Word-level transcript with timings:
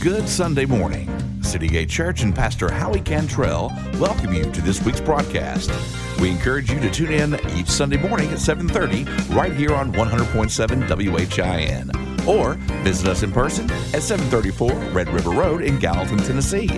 Good 0.00 0.28
Sunday 0.28 0.64
morning. 0.64 1.10
City 1.42 1.66
Gate 1.66 1.88
Church 1.88 2.22
and 2.22 2.32
Pastor 2.32 2.70
Howie 2.70 3.00
Cantrell 3.00 3.72
welcome 3.94 4.32
you 4.32 4.44
to 4.44 4.60
this 4.60 4.80
week's 4.84 5.00
broadcast. 5.00 5.72
We 6.20 6.30
encourage 6.30 6.70
you 6.70 6.78
to 6.78 6.88
tune 6.88 7.10
in 7.10 7.34
each 7.56 7.66
Sunday 7.66 7.96
morning 7.96 8.30
at 8.30 8.38
7:30 8.38 9.34
right 9.34 9.52
here 9.52 9.74
on 9.74 9.92
100.7 9.92 10.86
WHIN 10.88 11.90
or 12.28 12.54
visit 12.84 13.08
us 13.08 13.24
in 13.24 13.32
person 13.32 13.68
at 13.92 14.02
734 14.02 14.70
Red 14.92 15.08
River 15.08 15.30
Road 15.30 15.62
in 15.62 15.80
Gallatin, 15.80 16.18
Tennessee. 16.18 16.68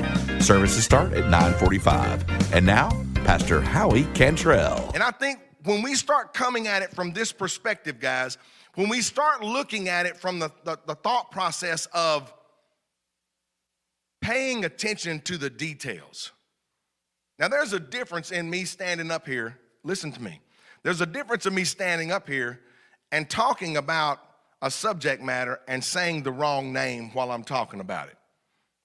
Services 0.41 0.82
start 0.82 1.12
at 1.12 1.29
9:45. 1.29 2.25
And 2.55 2.64
now, 2.64 2.89
Pastor 3.27 3.61
Howie 3.61 4.05
Cantrell. 4.14 4.93
And 4.95 5.02
I 5.02 5.11
think 5.11 5.41
when 5.64 5.82
we 5.82 5.95
start 5.95 6.32
coming 6.32 6.68
at 6.68 6.80
it 6.80 6.95
from 6.95 7.12
this 7.12 7.32
perspective, 7.32 8.00
guys, 8.00 8.39
when 8.77 8.89
we 8.89 9.02
start 9.02 9.43
looking 9.43 9.91
at 9.91 10.07
it 10.07 10.16
from 10.16 10.39
the, 10.39 10.50
the, 10.64 10.79
the 10.87 10.94
thought 10.94 11.30
process 11.30 11.86
of 11.93 12.32
paying 14.20 14.64
attention 14.64 15.20
to 15.20 15.38
the 15.38 15.50
details. 15.50 16.32
Now, 17.38 17.48
there's 17.48 17.72
a 17.72 17.80
difference 17.80 18.30
in 18.30 18.50
me 18.50 18.64
standing 18.64 19.10
up 19.10 19.26
here. 19.26 19.58
Listen 19.82 20.12
to 20.12 20.22
me. 20.22 20.40
There's 20.82 21.00
a 21.00 21.06
difference 21.06 21.46
in 21.46 21.54
me 21.54 21.64
standing 21.64 22.12
up 22.12 22.29
here 22.29 22.60
and 23.12 23.29
talking 23.29 23.76
about 23.76 24.18
a 24.62 24.70
subject 24.70 25.22
matter 25.22 25.60
and 25.66 25.82
saying 25.82 26.22
the 26.22 26.32
wrong 26.32 26.72
name 26.72 27.10
while 27.12 27.30
I'm 27.32 27.44
talking 27.44 27.80
about 27.80 28.08
it. 28.08 28.16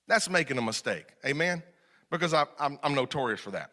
That's 0.07 0.29
making 0.29 0.57
a 0.57 0.61
mistake. 0.61 1.05
Amen? 1.25 1.63
Because 2.11 2.33
I, 2.33 2.45
am 2.59 2.79
I'm 2.81 2.95
notorious 2.95 3.41
for 3.41 3.51
that. 3.51 3.71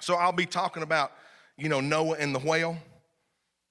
So 0.00 0.14
I'll 0.14 0.32
be 0.32 0.46
talking 0.46 0.82
about, 0.82 1.12
you 1.58 1.68
know, 1.68 1.80
Noah 1.80 2.16
and 2.18 2.34
the 2.34 2.38
whale, 2.38 2.78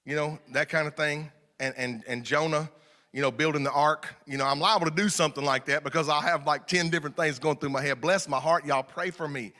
you 0.06 0.16
know, 0.16 0.40
that 0.52 0.70
kind 0.70 0.88
of 0.88 0.96
thing, 0.96 1.32
and, 1.60 1.74
and, 1.78 2.04
and 2.08 2.24
Jonah 2.24 2.70
you 3.14 3.22
know, 3.22 3.32
building 3.32 3.64
the 3.64 3.72
ark. 3.72 4.14
You 4.26 4.38
know, 4.38 4.46
I'm 4.46 4.60
liable 4.60 4.86
to 4.86 4.96
do 4.96 5.10
something 5.10 5.44
like 5.44 5.66
that 5.66 5.84
because 5.84 6.10
I'll 6.10 6.22
have 6.22 6.46
like 6.46 6.68
10 6.68 6.90
different 6.90 7.18
things 7.18 7.40
going 7.40 7.58
through 7.58 7.70
my 7.70 7.82
head. 7.82 8.02
Bless 8.02 8.28
my 8.28 8.40
heart, 8.40 8.66
y'all 8.66 8.84
pray 8.84 9.12
for 9.12 9.28
me. 9.28 9.54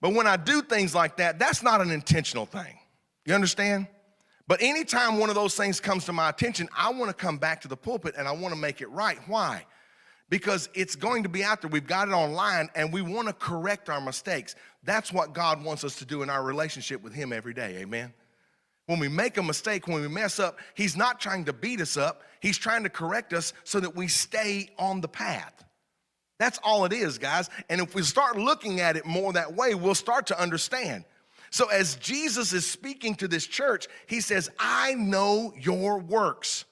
But 0.00 0.12
when 0.12 0.26
I 0.26 0.36
do 0.36 0.62
things 0.62 0.94
like 0.94 1.16
that, 1.16 1.38
that's 1.38 1.62
not 1.62 1.80
an 1.80 1.90
intentional 1.90 2.46
thing. 2.46 2.78
You 3.24 3.34
understand? 3.34 3.88
But 4.46 4.62
anytime 4.62 5.18
one 5.18 5.28
of 5.28 5.34
those 5.34 5.56
things 5.56 5.80
comes 5.80 6.04
to 6.04 6.12
my 6.12 6.28
attention, 6.28 6.68
I 6.76 6.90
want 6.90 7.08
to 7.08 7.14
come 7.14 7.38
back 7.38 7.60
to 7.62 7.68
the 7.68 7.76
pulpit 7.76 8.14
and 8.16 8.28
I 8.28 8.32
want 8.32 8.54
to 8.54 8.60
make 8.60 8.80
it 8.80 8.88
right. 8.90 9.18
Why? 9.26 9.64
Because 10.28 10.68
it's 10.74 10.94
going 10.94 11.24
to 11.24 11.28
be 11.28 11.42
out 11.42 11.62
there. 11.62 11.70
We've 11.70 11.86
got 11.86 12.08
it 12.08 12.12
online 12.12 12.68
and 12.76 12.92
we 12.92 13.02
want 13.02 13.26
to 13.26 13.34
correct 13.34 13.90
our 13.90 14.00
mistakes. 14.00 14.54
That's 14.84 15.12
what 15.12 15.32
God 15.32 15.64
wants 15.64 15.82
us 15.82 15.96
to 15.96 16.04
do 16.04 16.22
in 16.22 16.30
our 16.30 16.44
relationship 16.44 17.02
with 17.02 17.12
Him 17.12 17.32
every 17.32 17.54
day. 17.54 17.78
Amen. 17.78 18.12
When 18.86 19.00
we 19.00 19.08
make 19.08 19.36
a 19.36 19.42
mistake, 19.42 19.88
when 19.88 20.00
we 20.00 20.08
mess 20.08 20.38
up, 20.38 20.58
He's 20.74 20.96
not 20.96 21.20
trying 21.20 21.44
to 21.46 21.52
beat 21.52 21.80
us 21.80 21.96
up. 21.96 22.22
He's 22.40 22.56
trying 22.56 22.84
to 22.84 22.88
correct 22.88 23.32
us 23.32 23.52
so 23.64 23.80
that 23.80 23.96
we 23.96 24.08
stay 24.08 24.70
on 24.78 25.00
the 25.00 25.08
path. 25.08 25.64
That's 26.38 26.60
all 26.62 26.84
it 26.84 26.92
is, 26.92 27.18
guys. 27.18 27.50
And 27.68 27.80
if 27.80 27.94
we 27.94 28.02
start 28.02 28.38
looking 28.38 28.80
at 28.80 28.96
it 28.96 29.06
more 29.06 29.32
that 29.32 29.54
way, 29.54 29.74
we'll 29.74 29.94
start 29.94 30.26
to 30.28 30.40
understand. 30.40 31.04
So, 31.50 31.68
as 31.68 31.96
Jesus 31.96 32.52
is 32.52 32.68
speaking 32.68 33.14
to 33.16 33.28
this 33.28 33.46
church, 33.46 33.88
He 34.06 34.20
says, 34.20 34.50
I 34.58 34.94
know 34.94 35.52
your 35.58 35.98
works. 35.98 36.64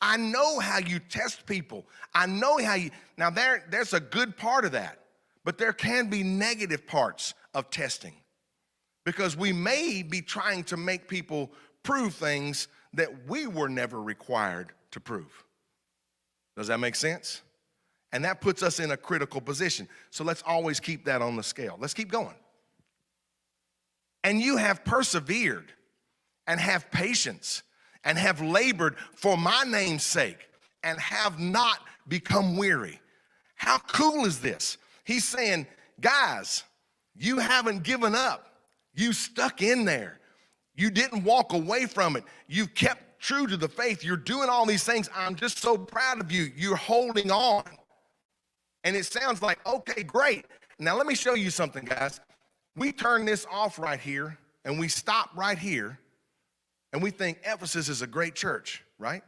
I 0.00 0.16
know 0.16 0.60
how 0.60 0.78
you 0.78 0.98
test 0.98 1.46
people. 1.46 1.84
I 2.14 2.26
know 2.26 2.58
how 2.58 2.74
you. 2.74 2.90
Now, 3.18 3.30
there, 3.30 3.64
there's 3.70 3.92
a 3.92 4.00
good 4.00 4.36
part 4.36 4.64
of 4.64 4.72
that, 4.72 4.98
but 5.44 5.58
there 5.58 5.72
can 5.72 6.08
be 6.08 6.22
negative 6.22 6.86
parts 6.86 7.34
of 7.54 7.70
testing 7.70 8.14
because 9.10 9.36
we 9.36 9.52
may 9.52 10.04
be 10.04 10.22
trying 10.22 10.62
to 10.62 10.76
make 10.76 11.08
people 11.08 11.50
prove 11.82 12.14
things 12.14 12.68
that 12.92 13.08
we 13.26 13.48
were 13.48 13.68
never 13.68 14.00
required 14.00 14.70
to 14.92 15.00
prove. 15.00 15.44
Does 16.56 16.68
that 16.68 16.78
make 16.78 16.94
sense? 16.94 17.42
And 18.12 18.24
that 18.24 18.40
puts 18.40 18.62
us 18.62 18.78
in 18.78 18.92
a 18.92 18.96
critical 18.96 19.40
position. 19.40 19.88
So 20.10 20.22
let's 20.22 20.44
always 20.46 20.78
keep 20.78 21.06
that 21.06 21.22
on 21.22 21.34
the 21.34 21.42
scale. 21.42 21.76
Let's 21.80 21.92
keep 21.92 22.08
going. 22.12 22.36
And 24.22 24.40
you 24.40 24.58
have 24.58 24.84
persevered 24.84 25.72
and 26.46 26.60
have 26.60 26.88
patience 26.92 27.64
and 28.04 28.16
have 28.16 28.40
labored 28.40 28.94
for 29.16 29.36
my 29.36 29.64
name's 29.66 30.04
sake 30.04 30.38
and 30.84 31.00
have 31.00 31.40
not 31.40 31.80
become 32.06 32.56
weary. 32.56 33.00
How 33.56 33.78
cool 33.78 34.24
is 34.24 34.38
this? 34.38 34.78
He's 35.02 35.24
saying, 35.24 35.66
guys, 36.00 36.62
you 37.16 37.40
haven't 37.40 37.82
given 37.82 38.14
up. 38.14 38.49
You 39.00 39.14
stuck 39.14 39.62
in 39.62 39.86
there. 39.86 40.20
You 40.74 40.90
didn't 40.90 41.24
walk 41.24 41.54
away 41.54 41.86
from 41.86 42.16
it. 42.16 42.24
You 42.48 42.66
kept 42.66 43.18
true 43.18 43.46
to 43.46 43.56
the 43.56 43.68
faith. 43.68 44.04
You're 44.04 44.18
doing 44.18 44.50
all 44.50 44.66
these 44.66 44.84
things. 44.84 45.08
I'm 45.16 45.36
just 45.36 45.58
so 45.58 45.78
proud 45.78 46.20
of 46.20 46.30
you. 46.30 46.50
You're 46.54 46.76
holding 46.76 47.30
on. 47.30 47.64
And 48.84 48.94
it 48.94 49.06
sounds 49.06 49.40
like, 49.40 49.58
okay, 49.66 50.02
great. 50.02 50.44
Now, 50.78 50.98
let 50.98 51.06
me 51.06 51.14
show 51.14 51.32
you 51.32 51.48
something, 51.48 51.86
guys. 51.86 52.20
We 52.76 52.92
turn 52.92 53.24
this 53.24 53.46
off 53.50 53.78
right 53.78 53.98
here 53.98 54.36
and 54.66 54.78
we 54.78 54.88
stop 54.88 55.30
right 55.34 55.58
here 55.58 55.98
and 56.92 57.02
we 57.02 57.10
think 57.10 57.38
Ephesus 57.42 57.88
is 57.88 58.02
a 58.02 58.06
great 58.06 58.34
church, 58.34 58.84
right? 58.98 59.22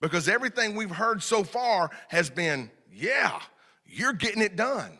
Because 0.00 0.28
everything 0.28 0.76
we've 0.76 0.90
heard 0.90 1.24
so 1.24 1.42
far 1.42 1.90
has 2.06 2.30
been, 2.30 2.70
yeah, 2.92 3.40
you're 3.84 4.12
getting 4.12 4.42
it 4.42 4.54
done. 4.54 4.96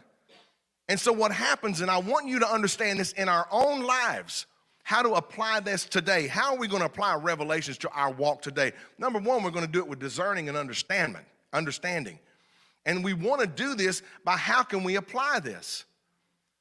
And 0.91 0.99
so, 0.99 1.13
what 1.13 1.31
happens, 1.31 1.83
and 1.83 1.91
I 1.91 1.99
want 1.99 2.27
you 2.27 2.41
to 2.41 2.53
understand 2.53 2.99
this 2.99 3.13
in 3.13 3.29
our 3.29 3.47
own 3.53 3.85
lives, 3.85 4.47
how 4.83 5.03
to 5.03 5.11
apply 5.11 5.61
this 5.61 5.85
today. 5.85 6.27
How 6.27 6.53
are 6.53 6.59
we 6.59 6.67
going 6.67 6.81
to 6.81 6.87
apply 6.87 7.15
revelations 7.15 7.79
to 7.79 7.91
our 7.91 8.11
walk 8.11 8.43
today? 8.43 8.73
Number 8.99 9.21
one, 9.21 9.45
we're 9.45 9.53
going 9.53 9.65
to 9.65 9.71
do 9.71 9.79
it 9.79 9.87
with 9.87 10.01
discerning 10.01 10.49
and 10.49 10.59
understanding. 10.59 11.23
Understanding. 11.53 12.19
And 12.87 13.05
we 13.05 13.13
want 13.13 13.41
to 13.41 13.47
do 13.47 13.77
this 13.77 14.03
by 14.25 14.37
how 14.37 14.65
can 14.65 14.83
we 14.83 14.97
apply 14.97 15.39
this? 15.39 15.85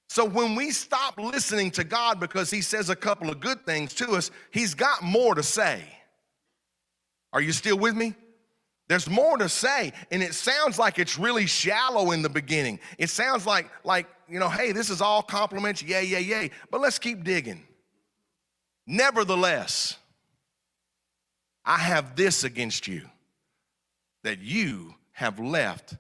So 0.10 0.26
when 0.26 0.54
we 0.54 0.70
stop 0.70 1.18
listening 1.18 1.72
to 1.72 1.84
God 1.84 2.20
because 2.20 2.52
He 2.52 2.62
says 2.62 2.92
a 2.92 2.96
couple 2.96 3.32
of 3.32 3.40
good 3.40 3.66
things 3.66 3.96
to 3.96 4.12
us, 4.12 4.30
He's 4.52 4.76
got 4.76 5.02
more 5.02 5.34
to 5.34 5.42
say. 5.42 5.82
Are 7.34 7.42
you 7.42 7.52
still 7.52 7.80
with 7.80 7.96
me? 7.96 8.14
There's 8.90 9.10
more 9.10 9.38
to 9.38 9.50
say, 9.50 9.92
and 10.12 10.22
it 10.22 10.36
sounds 10.36 10.78
like 10.78 11.00
it's 11.00 11.18
really 11.18 11.48
shallow 11.48 12.12
in 12.12 12.22
the 12.24 12.30
beginning. 12.30 12.80
It 13.00 13.10
sounds 13.10 13.46
like, 13.48 13.70
like 13.84 14.08
you 14.30 14.40
know, 14.40 14.50
hey, 14.50 14.72
this 14.72 14.90
is 14.90 15.02
all 15.02 15.22
compliments, 15.22 15.82
yay, 15.82 16.06
yay, 16.06 16.22
yay. 16.22 16.52
But 16.72 16.82
let's 16.82 17.00
keep 17.00 17.24
digging. 17.24 17.64
Nevertheless, 18.86 19.98
I 21.66 21.78
have 21.78 22.16
this 22.16 22.44
against 22.44 22.88
you 22.88 23.04
that 24.24 24.40
you 24.40 24.96
have 25.12 25.40
left 25.40 25.96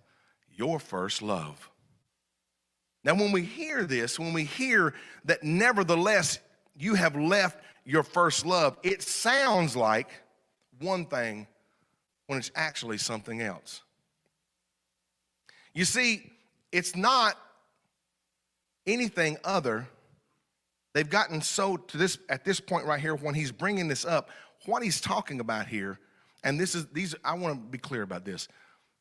your 0.55 0.79
first 0.79 1.21
love. 1.21 1.69
Now, 3.03 3.15
when 3.15 3.31
we 3.31 3.43
hear 3.43 3.85
this, 3.85 4.19
when 4.19 4.33
we 4.33 4.43
hear 4.43 4.93
that 5.25 5.43
nevertheless 5.43 6.39
you 6.77 6.95
have 6.95 7.15
left 7.15 7.59
your 7.85 8.03
first 8.03 8.45
love, 8.45 8.77
it 8.83 9.01
sounds 9.01 9.75
like 9.75 10.09
one 10.79 11.05
thing 11.05 11.47
when 12.27 12.39
it's 12.39 12.51
actually 12.55 12.97
something 12.97 13.41
else. 13.41 13.81
You 15.73 15.85
see, 15.85 16.31
it's 16.71 16.95
not 16.95 17.37
anything 18.93 19.37
other. 19.43 19.87
They've 20.93 21.09
gotten 21.09 21.41
so 21.41 21.77
to 21.77 21.97
this 21.97 22.17
at 22.29 22.43
this 22.43 22.59
point 22.59 22.85
right 22.85 22.99
here 22.99 23.15
when 23.15 23.35
he's 23.35 23.51
bringing 23.51 23.87
this 23.87 24.05
up, 24.05 24.29
what 24.65 24.83
he's 24.83 24.99
talking 24.99 25.39
about 25.39 25.67
here, 25.67 25.99
and 26.43 26.59
this 26.59 26.75
is 26.75 26.87
these 26.87 27.15
I 27.23 27.33
want 27.33 27.55
to 27.55 27.59
be 27.69 27.77
clear 27.77 28.01
about 28.01 28.25
this. 28.25 28.47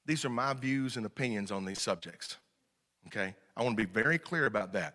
These 0.07 0.25
are 0.25 0.31
my 0.31 0.55
views 0.55 0.97
and 0.97 1.05
opinions 1.05 1.51
on 1.51 1.65
these 1.65 1.81
subjects. 1.81 2.37
Okay? 3.07 3.35
I 3.57 3.63
want 3.63 3.77
to 3.77 3.87
be 3.87 3.91
very 3.91 4.19
clear 4.19 4.47
about 4.47 4.73
that. 4.73 4.95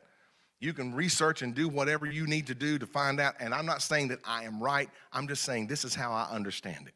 You 0.59 0.73
can 0.73 0.93
research 0.95 1.41
and 1.41 1.53
do 1.53 1.67
whatever 1.67 2.05
you 2.05 2.25
need 2.25 2.47
to 2.47 2.55
do 2.55 2.79
to 2.79 2.85
find 2.85 3.19
out, 3.19 3.35
and 3.39 3.53
I'm 3.53 3.65
not 3.65 3.81
saying 3.81 4.07
that 4.09 4.19
I 4.25 4.45
am 4.45 4.63
right. 4.63 4.89
I'm 5.11 5.27
just 5.27 5.43
saying 5.43 5.67
this 5.67 5.83
is 5.83 5.93
how 5.93 6.11
I 6.11 6.29
understand 6.31 6.87
it. 6.87 6.93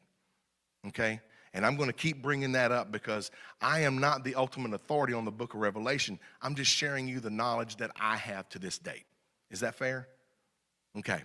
Okay? 0.87 1.19
And 1.53 1.65
I'm 1.65 1.75
going 1.75 1.89
to 1.89 1.93
keep 1.93 2.21
bringing 2.21 2.51
that 2.53 2.71
up 2.71 2.91
because 2.91 3.31
I 3.61 3.81
am 3.81 3.97
not 3.97 4.23
the 4.23 4.35
ultimate 4.35 4.73
authority 4.73 5.13
on 5.13 5.25
the 5.25 5.31
book 5.31 5.53
of 5.53 5.59
Revelation. 5.59 6.19
I'm 6.41 6.55
just 6.55 6.71
sharing 6.71 7.07
you 7.07 7.19
the 7.19 7.29
knowledge 7.29 7.77
that 7.77 7.91
I 7.99 8.17
have 8.17 8.47
to 8.49 8.59
this 8.59 8.77
date. 8.77 9.05
Is 9.49 9.61
that 9.61 9.75
fair? 9.75 10.07
Okay. 10.97 11.21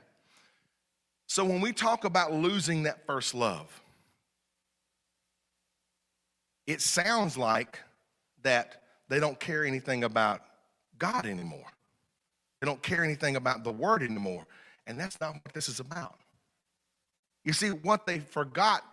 So 1.27 1.45
when 1.45 1.61
we 1.61 1.73
talk 1.73 2.05
about 2.05 2.33
losing 2.33 2.85
that 2.85 3.07
first 3.07 3.35
love, 3.35 3.81
it 6.67 6.81
sounds 6.81 7.37
like 7.37 7.79
that 8.43 8.83
they 9.09 9.19
don't 9.19 9.39
care 9.39 9.65
anything 9.65 10.05
about 10.05 10.43
God 10.99 11.27
anymore. 11.27 11.67
They 12.61 12.67
don't 12.67 12.83
care 12.83 13.03
anything 13.03 13.37
about 13.37 13.65
the 13.65 13.73
word 13.73 14.03
anymore. 14.03 14.47
And 14.87 14.99
that's 14.99 15.21
not 15.21 15.35
what 15.35 15.53
this 15.53 15.69
is 15.69 15.81
about. 15.81 16.17
You 17.45 17.53
see, 17.53 17.71
what 17.71 18.07
they 18.07 18.21
forgot 18.21 18.85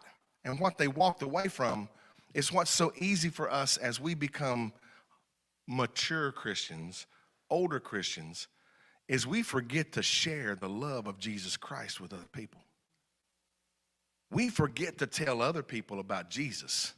and 0.44 0.60
what 0.60 0.78
they 0.78 0.88
walked 0.88 1.22
away 1.22 1.48
from 1.48 1.90
is 2.34 2.52
what's 2.52 2.72
so 2.72 2.94
easy 2.98 3.30
for 3.30 3.52
us 3.52 3.78
as 3.78 4.00
we 4.00 4.14
become 4.14 4.74
mature 5.68 6.32
Christians, 6.32 7.06
older 7.50 7.80
Christians, 7.80 8.48
is 9.08 9.26
we 9.26 9.42
forget 9.42 9.92
to 9.94 10.04
share 10.04 10.56
the 10.56 10.70
love 10.70 11.08
of 11.08 11.18
Jesus 11.18 11.58
Christ 11.58 12.00
with 12.00 12.14
other 12.14 12.28
people. 12.32 12.62
We 14.32 14.50
forget 14.50 15.00
to 15.00 15.08
tell 15.08 15.42
other 15.42 15.64
people 15.64 16.00
about 16.00 16.30
Jesus. 16.30 16.94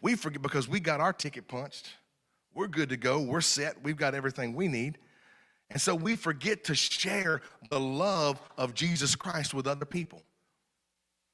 we 0.00 0.14
forget 0.14 0.42
because 0.42 0.68
we 0.68 0.78
got 0.78 1.00
our 1.00 1.12
ticket 1.12 1.48
punched. 1.48 1.88
We're 2.54 2.68
good 2.68 2.90
to 2.90 2.96
go. 2.96 3.20
We're 3.20 3.40
set. 3.40 3.82
We've 3.82 3.96
got 3.96 4.14
everything 4.14 4.54
we 4.54 4.68
need. 4.68 4.98
And 5.70 5.80
so 5.80 5.94
we 5.94 6.14
forget 6.14 6.64
to 6.64 6.74
share 6.74 7.42
the 7.70 7.80
love 7.80 8.40
of 8.56 8.72
Jesus 8.72 9.16
Christ 9.16 9.52
with 9.52 9.66
other 9.66 9.84
people. 9.84 10.22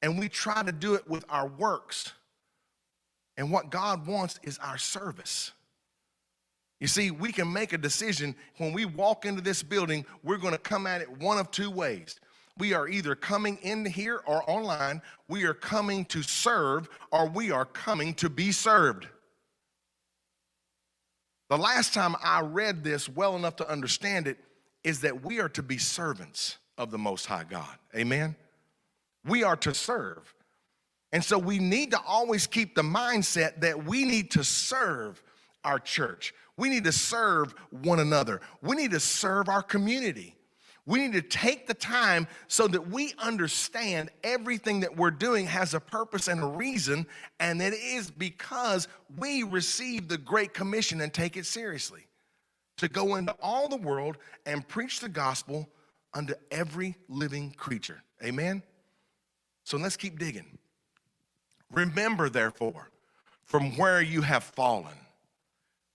And 0.03 0.19
we 0.19 0.29
try 0.29 0.61
to 0.61 0.71
do 0.71 0.93
it 0.93 1.09
with 1.09 1.25
our 1.29 1.47
works. 1.47 2.11
And 3.37 3.51
what 3.51 3.71
God 3.71 4.05
wants 4.05 4.39
is 4.43 4.59
our 4.59 4.77
service. 4.77 5.53
You 6.79 6.87
see, 6.87 7.09
we 7.09 7.31
can 7.31 7.51
make 7.51 7.71
a 7.71 7.77
decision 7.77 8.35
when 8.57 8.73
we 8.73 8.83
walk 8.83 9.25
into 9.25 9.41
this 9.41 9.63
building, 9.63 10.05
we're 10.21 10.37
going 10.37 10.53
to 10.53 10.59
come 10.59 10.85
at 10.85 11.01
it 11.01 11.09
one 11.09 11.37
of 11.37 11.49
two 11.49 11.71
ways. 11.71 12.19
We 12.57 12.73
are 12.73 12.87
either 12.87 13.15
coming 13.15 13.57
in 13.61 13.85
here 13.85 14.21
or 14.25 14.47
online, 14.47 15.01
we 15.29 15.45
are 15.45 15.53
coming 15.53 16.03
to 16.05 16.21
serve, 16.21 16.89
or 17.11 17.27
we 17.27 17.49
are 17.49 17.65
coming 17.65 18.13
to 18.15 18.29
be 18.29 18.51
served. 18.51 19.07
The 21.49 21.57
last 21.57 21.93
time 21.93 22.15
I 22.21 22.41
read 22.41 22.83
this 22.83 23.07
well 23.07 23.37
enough 23.37 23.55
to 23.57 23.69
understand 23.69 24.27
it 24.27 24.37
is 24.83 24.99
that 25.01 25.23
we 25.23 25.39
are 25.39 25.49
to 25.49 25.63
be 25.63 25.77
servants 25.77 26.57
of 26.77 26.91
the 26.91 26.97
Most 26.97 27.25
High 27.25 27.45
God. 27.49 27.77
Amen? 27.95 28.35
We 29.25 29.43
are 29.43 29.55
to 29.57 29.73
serve. 29.73 30.33
And 31.11 31.23
so 31.23 31.37
we 31.37 31.59
need 31.59 31.91
to 31.91 31.99
always 32.05 32.47
keep 32.47 32.75
the 32.75 32.81
mindset 32.81 33.61
that 33.61 33.85
we 33.85 34.03
need 34.03 34.31
to 34.31 34.43
serve 34.43 35.21
our 35.63 35.79
church. 35.79 36.33
We 36.57 36.69
need 36.69 36.83
to 36.85 36.91
serve 36.91 37.53
one 37.69 37.99
another. 37.99 38.41
We 38.61 38.75
need 38.75 38.91
to 38.91 38.99
serve 38.99 39.47
our 39.47 39.61
community. 39.61 40.35
We 40.85 40.99
need 40.99 41.13
to 41.13 41.21
take 41.21 41.65
the 41.65 41.73
time 41.73 42.27
so 42.47 42.67
that 42.67 42.89
we 42.89 43.13
understand 43.17 44.09
everything 44.23 44.81
that 44.81 44.97
we're 44.97 45.11
doing 45.11 45.45
has 45.45 45.73
a 45.73 45.79
purpose 45.79 46.27
and 46.27 46.43
a 46.43 46.45
reason, 46.45 47.07
and 47.39 47.61
it 47.61 47.73
is 47.73 48.11
because 48.11 48.89
we 49.17 49.43
receive 49.43 50.09
the 50.09 50.17
Great 50.17 50.53
Commission 50.53 50.99
and 50.99 51.13
take 51.13 51.37
it 51.37 51.45
seriously 51.45 52.05
to 52.77 52.89
go 52.89 53.15
into 53.15 53.33
all 53.41 53.69
the 53.69 53.77
world 53.77 54.17
and 54.45 54.67
preach 54.67 54.99
the 54.99 55.07
gospel 55.07 55.69
unto 56.13 56.33
every 56.51 56.95
living 57.07 57.51
creature. 57.51 58.03
Amen? 58.21 58.61
So 59.63 59.77
let's 59.77 59.97
keep 59.97 60.19
digging. 60.19 60.57
Remember, 61.71 62.29
therefore, 62.29 62.89
from 63.45 63.75
where 63.77 64.01
you 64.01 64.21
have 64.21 64.43
fallen, 64.43 64.95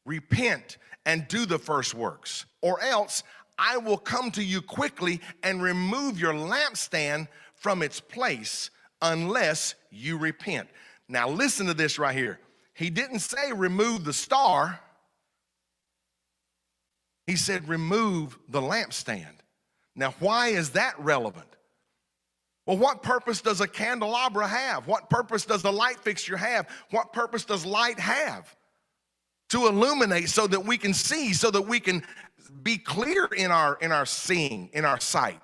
repent 0.05 0.79
and 1.07 1.29
do 1.29 1.47
the 1.47 1.59
first 1.59 1.95
works, 1.95 2.47
or 2.63 2.81
else 2.83 3.23
I 3.59 3.77
will 3.77 3.99
come 3.99 4.31
to 4.33 4.43
you 4.43 4.63
quickly 4.63 5.21
and 5.43 5.63
remove 5.63 6.21
your 6.21 6.33
lampstand 6.33 7.29
from 7.55 7.83
its 7.83 8.01
place 8.01 8.71
unless 9.03 9.75
you 9.91 10.19
repent. 10.19 10.69
Now, 11.09 11.29
listen 11.29 11.67
to 11.67 11.75
this 11.75 11.99
right 11.99 12.17
here. 12.17 12.39
He 12.75 12.91
didn't 12.91 13.21
say 13.21 13.53
remove 13.53 14.05
the 14.05 14.13
star, 14.13 14.81
he 17.27 17.37
said 17.37 17.69
remove 17.69 18.39
the 18.49 18.61
lampstand. 18.61 19.35
Now, 19.95 20.15
why 20.21 20.49
is 20.49 20.71
that 20.71 20.99
relevant? 20.99 21.58
Well, 22.69 22.77
what 22.77 23.03
purpose 23.03 23.41
does 23.41 23.63
a 23.63 23.67
candelabra 23.67 24.47
have? 24.47 24.87
What 24.87 25.09
purpose 25.09 25.47
does 25.47 25.63
the 25.63 25.73
light 25.73 25.99
fixture 26.01 26.37
have? 26.37 26.69
What 26.91 27.15
purpose 27.15 27.47
does 27.47 27.65
light 27.65 27.99
have? 27.99 28.55
To 29.49 29.69
illuminate 29.69 30.29
so 30.29 30.47
that 30.47 30.67
we 30.67 30.77
can 30.77 30.93
see, 30.93 31.33
so 31.33 31.51
that 31.51 31.63
we 31.63 31.81
can 31.81 32.03
be 32.63 32.77
clear 32.77 33.25
in 33.25 33.51
our 33.51 33.79
in 33.81 33.91
our 33.91 34.05
seeing, 34.05 34.69
in 34.75 34.85
our 34.85 35.01
sight, 35.01 35.41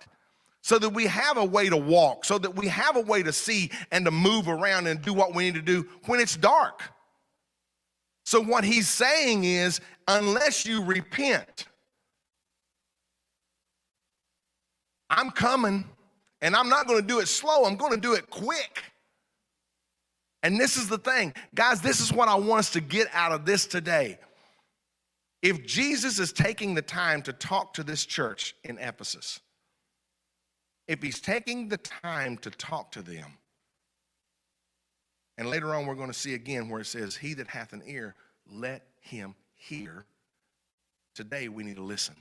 so 0.61 0.79
that 0.79 0.91
we 0.91 1.07
have 1.07 1.39
a 1.39 1.45
way 1.45 1.71
to 1.71 1.79
walk, 1.79 2.27
so 2.27 2.37
that 2.37 2.57
we 2.57 2.69
have 2.69 2.95
a 2.97 3.01
way 3.01 3.23
to 3.23 3.33
see 3.33 3.71
and 3.91 4.05
to 4.05 4.11
move 4.11 4.47
around 4.47 4.87
and 4.87 5.01
do 5.01 5.15
what 5.15 5.35
we 5.35 5.45
need 5.45 5.55
to 5.55 5.63
do 5.63 5.89
when 6.05 6.21
it's 6.21 6.37
dark. 6.37 6.83
So 8.27 8.39
what 8.39 8.65
he's 8.65 8.87
saying 8.87 9.45
is 9.45 9.81
unless 10.09 10.67
you 10.67 10.85
repent, 10.85 11.69
I'm 15.09 15.31
coming 15.31 15.87
and 16.45 16.55
I'm 16.55 16.69
not 16.69 16.87
going 16.87 17.01
to 17.01 17.07
do 17.07 17.21
it 17.21 17.27
slow, 17.27 17.65
I'm 17.65 17.77
going 17.77 17.93
to 17.93 18.01
do 18.01 18.13
it 18.13 18.29
quick. 18.29 18.83
And 20.43 20.61
this 20.61 20.77
is 20.77 20.91
the 20.91 20.99
thing, 20.99 21.33
guys, 21.55 21.81
this 21.81 22.01
is 22.01 22.13
what 22.13 22.29
I 22.29 22.35
want 22.35 22.59
us 22.61 22.71
to 22.73 22.83
get 22.83 23.09
out 23.15 23.33
of 23.33 23.47
this 23.47 23.67
today. 23.67 24.19
If 25.41 25.65
Jesus 25.65 26.19
is 26.19 26.35
taking 26.35 26.75
the 26.75 26.83
time 26.83 27.23
to 27.23 27.33
talk 27.33 27.73
to 27.75 27.83
this 27.83 28.05
church 28.05 28.55
in 28.63 28.77
Ephesus, 28.79 29.41
if 30.87 31.03
he's 31.03 31.19
taking 31.19 31.69
the 31.69 31.79
time 31.79 32.37
to 32.39 32.51
talk 32.51 32.93
to 32.93 33.01
them, 33.01 33.39
and 35.39 35.49
later 35.49 35.75
on 35.75 35.87
we're 35.87 35.95
going 35.95 36.13
to 36.13 36.19
see 36.19 36.35
again 36.35 36.69
where 36.69 36.83
it 36.83 36.87
says, 36.87 37.17
He 37.17 37.33
that 37.35 37.49
hath 37.49 37.73
an 37.73 37.83
ear, 37.87 38.15
let 38.53 38.83
him 39.01 39.35
hear. 39.55 40.05
Today 41.15 41.49
we 41.49 41.65
need 41.65 41.77
to 41.77 41.83
listen. 41.83 42.17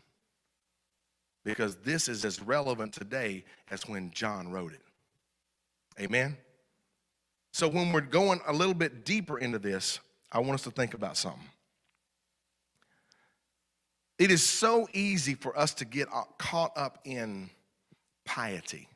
Because 1.43 1.75
this 1.77 2.07
is 2.07 2.23
as 2.23 2.41
relevant 2.41 2.93
today 2.93 3.43
as 3.69 3.87
when 3.87 4.11
John 4.11 4.51
wrote 4.51 4.73
it. 4.73 4.81
Amen? 5.99 6.37
So 7.51 7.67
when 7.67 7.91
we're 7.91 8.01
going 8.01 8.39
a 8.47 8.53
little 8.53 8.73
bit 8.73 9.05
deeper 9.05 9.37
into 9.37 9.59
this, 9.59 9.99
I 10.31 10.39
want 10.39 10.53
us 10.53 10.63
to 10.63 10.71
think 10.71 10.93
about 10.93 11.17
something. 11.17 11.43
It 14.17 14.31
is 14.31 14.41
so 14.41 14.87
easy 14.93 15.33
for 15.33 15.57
us 15.57 15.73
to 15.75 15.85
get 15.85 16.07
caught 16.37 16.71
up 16.77 16.99
in 17.03 17.49
piety. 18.25 18.87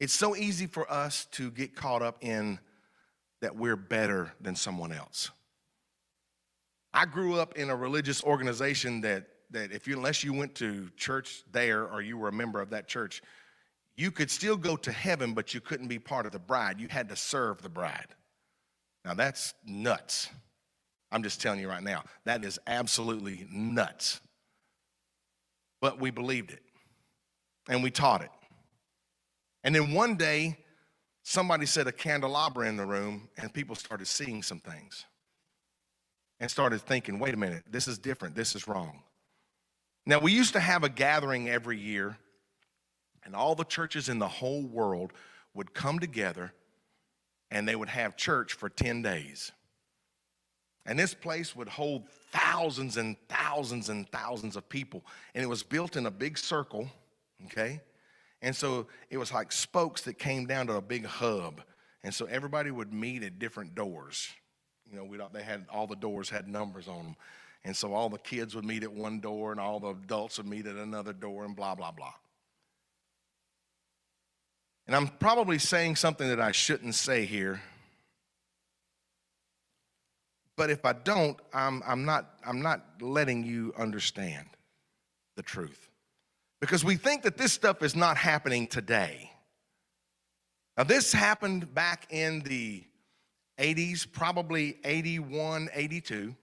It's 0.00 0.14
so 0.14 0.36
easy 0.36 0.66
for 0.66 0.90
us 0.90 1.26
to 1.32 1.50
get 1.50 1.74
caught 1.74 2.02
up 2.02 2.18
in 2.20 2.58
that 3.40 3.56
we're 3.56 3.76
better 3.76 4.32
than 4.40 4.56
someone 4.56 4.92
else. 4.92 5.30
I 6.92 7.04
grew 7.04 7.38
up 7.38 7.56
in 7.56 7.70
a 7.70 7.76
religious 7.76 8.22
organization 8.24 9.02
that, 9.02 9.26
that 9.50 9.72
if 9.72 9.86
you, 9.86 9.96
unless 9.96 10.22
you 10.22 10.32
went 10.32 10.54
to 10.56 10.90
church 10.96 11.42
there 11.52 11.86
or 11.86 12.02
you 12.02 12.18
were 12.18 12.28
a 12.28 12.32
member 12.32 12.60
of 12.60 12.70
that 12.70 12.88
church, 12.88 13.22
you 13.96 14.10
could 14.10 14.30
still 14.30 14.56
go 14.56 14.76
to 14.76 14.92
heaven, 14.92 15.34
but 15.34 15.54
you 15.54 15.60
couldn't 15.60 15.88
be 15.88 15.98
part 15.98 16.26
of 16.26 16.32
the 16.32 16.38
bride. 16.38 16.80
You 16.80 16.88
had 16.88 17.08
to 17.08 17.16
serve 17.16 17.62
the 17.62 17.68
bride. 17.68 18.06
Now 19.04 19.14
that's 19.14 19.54
nuts. 19.66 20.28
I'm 21.10 21.22
just 21.22 21.40
telling 21.40 21.60
you 21.60 21.68
right 21.68 21.82
now, 21.82 22.04
that 22.24 22.44
is 22.44 22.58
absolutely 22.66 23.46
nuts. 23.50 24.20
But 25.80 26.00
we 26.00 26.10
believed 26.10 26.50
it 26.50 26.62
and 27.68 27.82
we 27.82 27.90
taught 27.90 28.22
it. 28.22 28.30
And 29.64 29.74
then 29.74 29.92
one 29.92 30.16
day, 30.16 30.58
somebody 31.22 31.66
set 31.66 31.86
a 31.86 31.92
candelabra 31.92 32.68
in 32.68 32.76
the 32.76 32.86
room 32.86 33.28
and 33.36 33.52
people 33.52 33.74
started 33.74 34.06
seeing 34.06 34.42
some 34.42 34.60
things 34.60 35.04
and 36.40 36.50
started 36.50 36.80
thinking, 36.80 37.18
wait 37.18 37.34
a 37.34 37.36
minute, 37.36 37.64
this 37.70 37.88
is 37.88 37.98
different, 37.98 38.34
this 38.34 38.54
is 38.54 38.68
wrong. 38.68 39.02
Now, 40.08 40.18
we 40.20 40.32
used 40.32 40.54
to 40.54 40.60
have 40.60 40.84
a 40.84 40.88
gathering 40.88 41.50
every 41.50 41.78
year, 41.78 42.16
and 43.26 43.36
all 43.36 43.54
the 43.54 43.62
churches 43.62 44.08
in 44.08 44.18
the 44.18 44.26
whole 44.26 44.62
world 44.62 45.12
would 45.52 45.74
come 45.74 45.98
together 45.98 46.54
and 47.50 47.68
they 47.68 47.76
would 47.76 47.90
have 47.90 48.16
church 48.16 48.54
for 48.54 48.70
10 48.70 49.02
days. 49.02 49.52
And 50.86 50.98
this 50.98 51.12
place 51.12 51.54
would 51.54 51.68
hold 51.68 52.08
thousands 52.32 52.96
and 52.96 53.16
thousands 53.28 53.90
and 53.90 54.10
thousands 54.10 54.56
of 54.56 54.66
people. 54.70 55.04
And 55.34 55.44
it 55.44 55.46
was 55.46 55.62
built 55.62 55.94
in 55.94 56.06
a 56.06 56.10
big 56.10 56.38
circle, 56.38 56.88
okay? 57.44 57.82
And 58.40 58.56
so 58.56 58.86
it 59.10 59.18
was 59.18 59.30
like 59.30 59.52
spokes 59.52 60.00
that 60.02 60.18
came 60.18 60.46
down 60.46 60.68
to 60.68 60.76
a 60.76 60.82
big 60.82 61.04
hub. 61.04 61.60
And 62.02 62.14
so 62.14 62.24
everybody 62.24 62.70
would 62.70 62.94
meet 62.94 63.22
at 63.24 63.38
different 63.38 63.74
doors. 63.74 64.26
You 64.90 64.96
know, 64.96 65.04
we 65.04 65.18
they 65.34 65.42
had 65.42 65.66
all 65.70 65.86
the 65.86 65.96
doors 65.96 66.30
had 66.30 66.48
numbers 66.48 66.88
on 66.88 66.96
them. 66.96 67.16
And 67.64 67.76
so 67.76 67.92
all 67.92 68.08
the 68.08 68.18
kids 68.18 68.54
would 68.54 68.64
meet 68.64 68.82
at 68.82 68.92
one 68.92 69.20
door 69.20 69.50
and 69.50 69.60
all 69.60 69.80
the 69.80 69.88
adults 69.88 70.38
would 70.38 70.46
meet 70.46 70.66
at 70.66 70.76
another 70.76 71.12
door 71.12 71.44
and 71.44 71.54
blah, 71.54 71.74
blah, 71.74 71.90
blah. 71.90 72.12
And 74.86 74.96
I'm 74.96 75.08
probably 75.08 75.58
saying 75.58 75.96
something 75.96 76.28
that 76.28 76.40
I 76.40 76.52
shouldn't 76.52 76.94
say 76.94 77.26
here, 77.26 77.60
but 80.56 80.70
if 80.70 80.84
I 80.84 80.92
don't, 80.92 81.38
I'm, 81.52 81.82
I'm, 81.86 82.04
not, 82.04 82.30
I'm 82.44 82.62
not 82.62 82.82
letting 83.00 83.44
you 83.44 83.74
understand 83.78 84.46
the 85.36 85.42
truth. 85.42 85.88
Because 86.60 86.84
we 86.84 86.96
think 86.96 87.22
that 87.22 87.36
this 87.36 87.52
stuff 87.52 87.82
is 87.82 87.94
not 87.94 88.16
happening 88.16 88.66
today. 88.66 89.30
Now, 90.76 90.84
this 90.84 91.12
happened 91.12 91.74
back 91.74 92.06
in 92.10 92.40
the 92.40 92.82
80s, 93.58 94.10
probably 94.10 94.78
81, 94.84 95.68
82. 95.72 96.34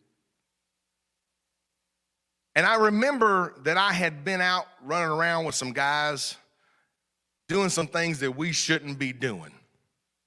And 2.56 2.66
I 2.66 2.76
remember 2.76 3.54
that 3.64 3.78
I 3.78 3.92
had 3.92 4.24
been 4.24 4.42
out 4.42 4.66
running 4.84 5.10
around 5.10 5.46
with 5.46 5.56
some 5.56 5.74
guys 5.74 6.38
doing 7.48 7.70
some 7.70 7.88
things 7.88 8.20
that 8.20 8.32
we 8.32 8.52
shouldn't 8.52 8.98
be 8.98 9.14
doing 9.14 9.52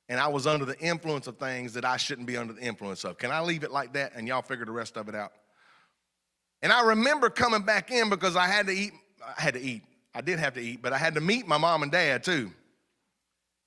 and 0.08 0.18
I 0.18 0.28
was 0.28 0.47
under 0.47 0.64
the 0.64 0.78
influence 0.78 1.26
of 1.26 1.37
things 1.37 1.75
that 1.75 1.85
I 1.85 1.97
shouldn't 1.99 2.26
be 2.26 2.37
under 2.37 2.54
the 2.54 2.62
influence 2.62 3.04
of. 3.04 3.18
Can 3.18 3.30
I 3.30 3.40
leave 3.40 3.62
it 3.62 3.70
like 3.70 3.92
that 3.92 4.12
and 4.14 4.26
y'all 4.26 4.42
figure 4.42 4.64
the 4.64 4.73
rest 4.73 4.97
of 4.97 5.08
it 5.08 5.14
out? 5.14 5.32
And 6.62 6.73
I 6.73 6.82
remember 6.82 7.28
coming 7.28 7.62
back 7.62 7.90
in 7.90 8.08
because 8.08 8.35
I 8.35 8.47
had 8.47 8.66
to 8.66 8.73
eat. 8.73 8.92
I 9.23 9.40
had 9.40 9.54
to 9.54 9.61
eat. 9.61 9.82
I 10.14 10.23
did 10.23 10.38
have 10.38 10.54
to 10.54 10.61
eat, 10.61 10.80
but 10.82 10.92
I 10.92 10.99
had 10.99 11.14
to 11.14 11.20
meet 11.20 11.47
my 11.47 11.58
mom 11.58 11.82
and 11.82 11.92
dad 11.92 12.25
too. 12.25 12.50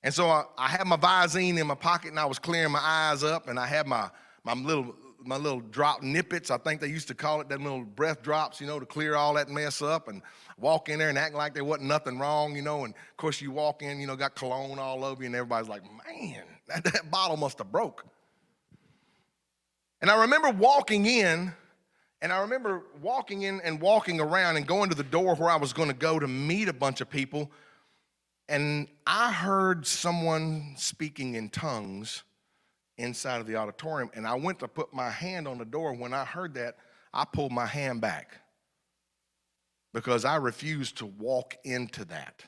And 0.02 0.12
so 0.12 0.28
I, 0.28 0.44
I 0.58 0.68
had 0.68 0.84
my 0.86 0.96
Visine 0.96 1.58
in 1.58 1.66
my 1.66 1.76
pocket 1.76 2.10
and 2.10 2.18
I 2.18 2.26
was 2.26 2.40
clearing 2.40 2.72
my 2.72 2.80
eyes 2.82 3.22
up 3.22 3.48
and 3.48 3.58
I 3.58 3.66
had 3.66 3.86
my, 3.86 4.10
my 4.42 4.54
little 4.54 4.96
my 5.24 5.36
little 5.36 5.60
drop 5.60 6.02
nippets, 6.02 6.50
I 6.50 6.58
think 6.58 6.80
they 6.80 6.88
used 6.88 7.08
to 7.08 7.14
call 7.14 7.40
it, 7.40 7.48
that 7.48 7.60
little 7.60 7.84
breath 7.84 8.22
drops, 8.22 8.60
you 8.60 8.66
know, 8.66 8.80
to 8.80 8.86
clear 8.86 9.14
all 9.14 9.34
that 9.34 9.48
mess 9.48 9.82
up 9.82 10.08
and 10.08 10.22
walk 10.58 10.88
in 10.88 10.98
there 10.98 11.08
and 11.08 11.18
act 11.18 11.34
like 11.34 11.54
there 11.54 11.64
wasn't 11.64 11.88
nothing 11.88 12.18
wrong, 12.18 12.56
you 12.56 12.62
know. 12.62 12.84
And 12.84 12.94
of 12.94 13.16
course, 13.16 13.40
you 13.40 13.50
walk 13.50 13.82
in, 13.82 14.00
you 14.00 14.06
know, 14.06 14.16
got 14.16 14.34
cologne 14.34 14.78
all 14.78 15.04
over 15.04 15.22
you, 15.22 15.26
and 15.26 15.34
everybody's 15.34 15.68
like, 15.68 15.82
man, 15.84 16.42
that, 16.68 16.84
that 16.92 17.10
bottle 17.10 17.36
must 17.36 17.58
have 17.58 17.70
broke. 17.70 18.04
And 20.00 20.10
I 20.10 20.22
remember 20.22 20.50
walking 20.50 21.06
in, 21.06 21.52
and 22.20 22.32
I 22.32 22.40
remember 22.40 22.82
walking 23.00 23.42
in 23.42 23.60
and 23.60 23.80
walking 23.80 24.20
around 24.20 24.56
and 24.56 24.66
going 24.66 24.90
to 24.90 24.96
the 24.96 25.02
door 25.02 25.34
where 25.34 25.50
I 25.50 25.56
was 25.56 25.72
going 25.72 25.88
to 25.88 25.94
go 25.94 26.18
to 26.18 26.28
meet 26.28 26.68
a 26.68 26.72
bunch 26.72 27.00
of 27.00 27.08
people. 27.08 27.50
And 28.48 28.88
I 29.06 29.32
heard 29.32 29.86
someone 29.86 30.74
speaking 30.76 31.36
in 31.36 31.48
tongues 31.50 32.24
inside 33.02 33.40
of 33.40 33.46
the 33.46 33.56
auditorium. 33.56 34.10
And 34.14 34.26
I 34.26 34.34
went 34.34 34.60
to 34.60 34.68
put 34.68 34.94
my 34.94 35.10
hand 35.10 35.46
on 35.46 35.58
the 35.58 35.64
door. 35.64 35.92
When 35.92 36.14
I 36.14 36.24
heard 36.24 36.54
that, 36.54 36.76
I 37.12 37.24
pulled 37.24 37.52
my 37.52 37.66
hand 37.66 38.00
back 38.00 38.38
because 39.92 40.24
I 40.24 40.36
refused 40.36 40.98
to 40.98 41.06
walk 41.06 41.56
into 41.64 42.04
that. 42.06 42.44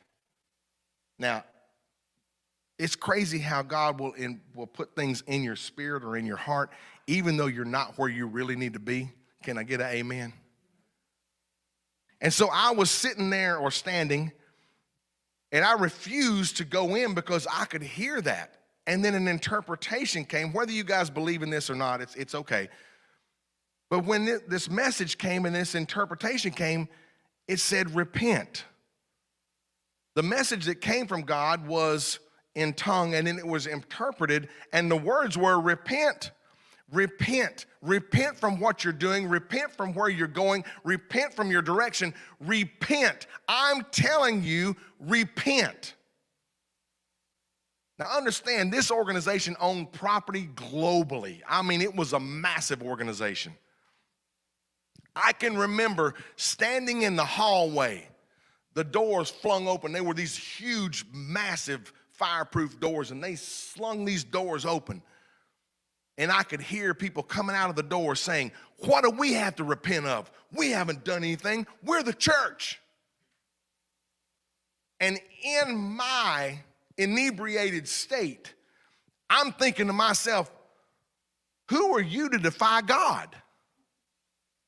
Now, 1.18 1.44
it's 2.78 2.96
crazy 2.96 3.38
how 3.38 3.62
God 3.62 4.00
will, 4.00 4.12
in, 4.14 4.40
will 4.54 4.66
put 4.66 4.96
things 4.96 5.23
in 5.26 5.44
your 5.44 5.56
spirit 5.56 6.02
or 6.02 6.16
in 6.16 6.26
your 6.26 6.37
heart, 6.37 6.70
even 7.06 7.37
though 7.37 7.46
you're 7.46 7.64
not 7.64 7.99
where 7.99 8.08
you 8.08 8.26
really 8.26 8.56
need 8.56 8.73
to 8.73 8.80
be. 8.80 9.11
Can 9.42 9.58
I 9.58 9.62
get 9.62 9.80
an 9.80 9.88
amen? 9.88 10.32
And 12.20 12.32
so 12.32 12.49
I 12.52 12.73
was 12.73 12.90
sitting 12.90 13.30
there 13.30 13.58
or 13.58 13.70
standing, 13.70 14.32
and 15.52 15.64
I 15.64 15.75
refused 15.75 16.56
to 16.56 16.64
go 16.64 16.94
in 16.94 17.14
because 17.14 17.46
I 17.52 17.66
could 17.66 17.82
hear 17.82 18.20
that. 18.23 18.63
And 18.87 19.05
then 19.05 19.14
an 19.14 19.29
interpretation 19.29 20.25
came. 20.25 20.53
Whether 20.53 20.73
you 20.73 20.85
guys 20.85 21.11
believe 21.11 21.43
in 21.43 21.50
this 21.50 21.71
or 21.71 21.75
not, 21.75 22.00
it's, 22.00 22.14
it's 22.17 22.35
okay. 22.35 22.69
But 23.91 24.05
when 24.05 24.41
this 24.49 24.69
message 24.69 25.19
came 25.19 25.47
and 25.47 25.55
this 25.55 25.75
interpretation 25.75 26.50
came, 26.50 26.88
it 27.49 27.61
said, 27.61 27.95
repent. 27.95 28.64
The 30.14 30.23
message 30.23 30.67
that 30.67 30.81
came 30.81 31.07
from 31.07 31.23
God 31.23 31.67
was 31.67 32.19
in 32.55 32.73
tongue 32.73 33.14
and 33.14 33.26
then 33.26 33.38
it 33.38 33.47
was 33.47 33.67
interpreted, 33.67 34.49
and 34.73 34.91
the 34.91 34.97
words 34.97 35.37
were 35.37 35.61
repent. 35.61 36.31
Repent. 36.93 37.67
Repent 37.83 38.37
from 38.38 38.61
what 38.61 38.85
you're 38.85 38.93
doing. 38.93 39.29
Repent 39.29 39.73
from 39.73 39.95
where 39.95 40.09
you're 40.09 40.29
going. 40.29 40.64
Repent 40.85 41.35
from 41.35 41.50
your 41.50 41.62
direction. 41.62 42.14
Repent. 42.41 43.26
I'm 43.49 43.85
telling 43.91 44.43
you, 44.43 44.76
repent. 45.00 45.95
Now, 47.99 48.07
understand 48.07 48.73
this 48.73 48.91
organization 48.91 49.57
owned 49.61 49.93
property 49.93 50.49
globally. 50.55 51.41
I 51.49 51.63
mean, 51.63 51.81
it 51.81 51.95
was 51.95 52.13
a 52.13 52.21
massive 52.21 52.83
organization. 52.83 53.55
I 55.15 55.33
can 55.33 55.57
remember 55.57 56.15
standing 56.35 57.03
in 57.03 57.15
the 57.15 57.25
hallway, 57.25 58.09
the 58.75 58.83
doors 58.83 59.31
flung 59.31 59.69
open. 59.69 59.93
They 59.93 60.01
were 60.01 60.15
these 60.15 60.37
huge, 60.37 61.07
massive, 61.13 61.93
fireproof 62.11 62.81
doors, 62.81 63.13
and 63.13 63.23
they 63.23 63.37
slung 63.37 64.05
these 64.05 64.25
doors 64.25 64.67
open. 64.67 65.01
And 66.19 66.33
I 66.33 66.43
could 66.43 66.61
hear 66.61 66.95
people 66.95 67.23
coming 67.23 67.55
out 67.55 67.71
of 67.71 67.77
the 67.77 67.83
door 67.83 68.17
saying, 68.17 68.53
What 68.79 69.05
do 69.05 69.11
we 69.11 69.35
have 69.35 69.57
to 69.57 69.65
repent 69.65 70.07
of? 70.07 70.31
We 70.53 70.71
haven't 70.71 71.05
done 71.05 71.25
anything. 71.25 71.67
We're 71.85 72.03
the 72.03 72.13
church. 72.13 72.81
And 75.01 75.21
in 75.43 75.77
my 75.77 76.61
inebriated 76.99 77.89
state, 77.89 78.55
I'm 79.31 79.53
thinking 79.53 79.87
to 79.89 79.93
myself, 79.93 80.51
who 81.71 81.95
are 81.97 82.03
you 82.03 82.29
to 82.29 82.39
defy 82.39 82.83
God? 82.83 83.35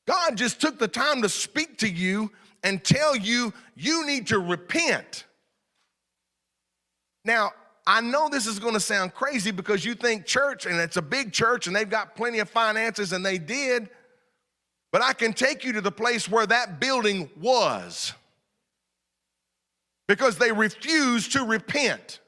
God 0.07 0.37
just 0.37 0.59
took 0.61 0.79
the 0.79 0.87
time 0.87 1.21
to 1.21 1.29
speak 1.29 1.77
to 1.79 1.89
you 1.89 2.31
and 2.63 2.83
tell 2.83 3.15
you 3.15 3.53
you 3.75 4.05
need 4.05 4.27
to 4.27 4.39
repent. 4.39 5.25
Now, 7.23 7.51
I 7.85 8.01
know 8.01 8.29
this 8.29 8.47
is 8.47 8.59
going 8.59 8.73
to 8.73 8.79
sound 8.79 9.13
crazy 9.13 9.51
because 9.51 9.85
you 9.85 9.95
think 9.95 10.25
church, 10.25 10.65
and 10.65 10.77
it's 10.79 10.97
a 10.97 11.01
big 11.01 11.31
church, 11.31 11.67
and 11.67 11.75
they've 11.75 11.89
got 11.89 12.15
plenty 12.15 12.39
of 12.39 12.49
finances, 12.49 13.13
and 13.13 13.25
they 13.25 13.37
did, 13.37 13.89
but 14.91 15.01
I 15.01 15.13
can 15.13 15.33
take 15.33 15.63
you 15.63 15.73
to 15.73 15.81
the 15.81 15.91
place 15.91 16.29
where 16.29 16.45
that 16.47 16.79
building 16.79 17.29
was 17.39 18.13
because 20.07 20.37
they 20.37 20.51
refuse 20.51 21.27
to 21.29 21.43
repent. 21.43 22.19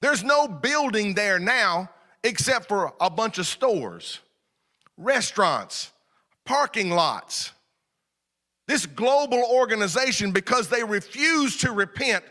There's 0.00 0.24
no 0.24 0.48
building 0.48 1.14
there 1.14 1.38
now 1.38 1.90
except 2.24 2.68
for 2.68 2.92
a 3.00 3.10
bunch 3.10 3.38
of 3.38 3.46
stores, 3.46 4.20
restaurants, 4.96 5.92
parking 6.44 6.90
lots. 6.90 7.52
This 8.66 8.86
global 8.86 9.42
organization, 9.50 10.30
because 10.30 10.68
they 10.68 10.84
refuse 10.84 11.56
to 11.58 11.72
repent, 11.72 12.24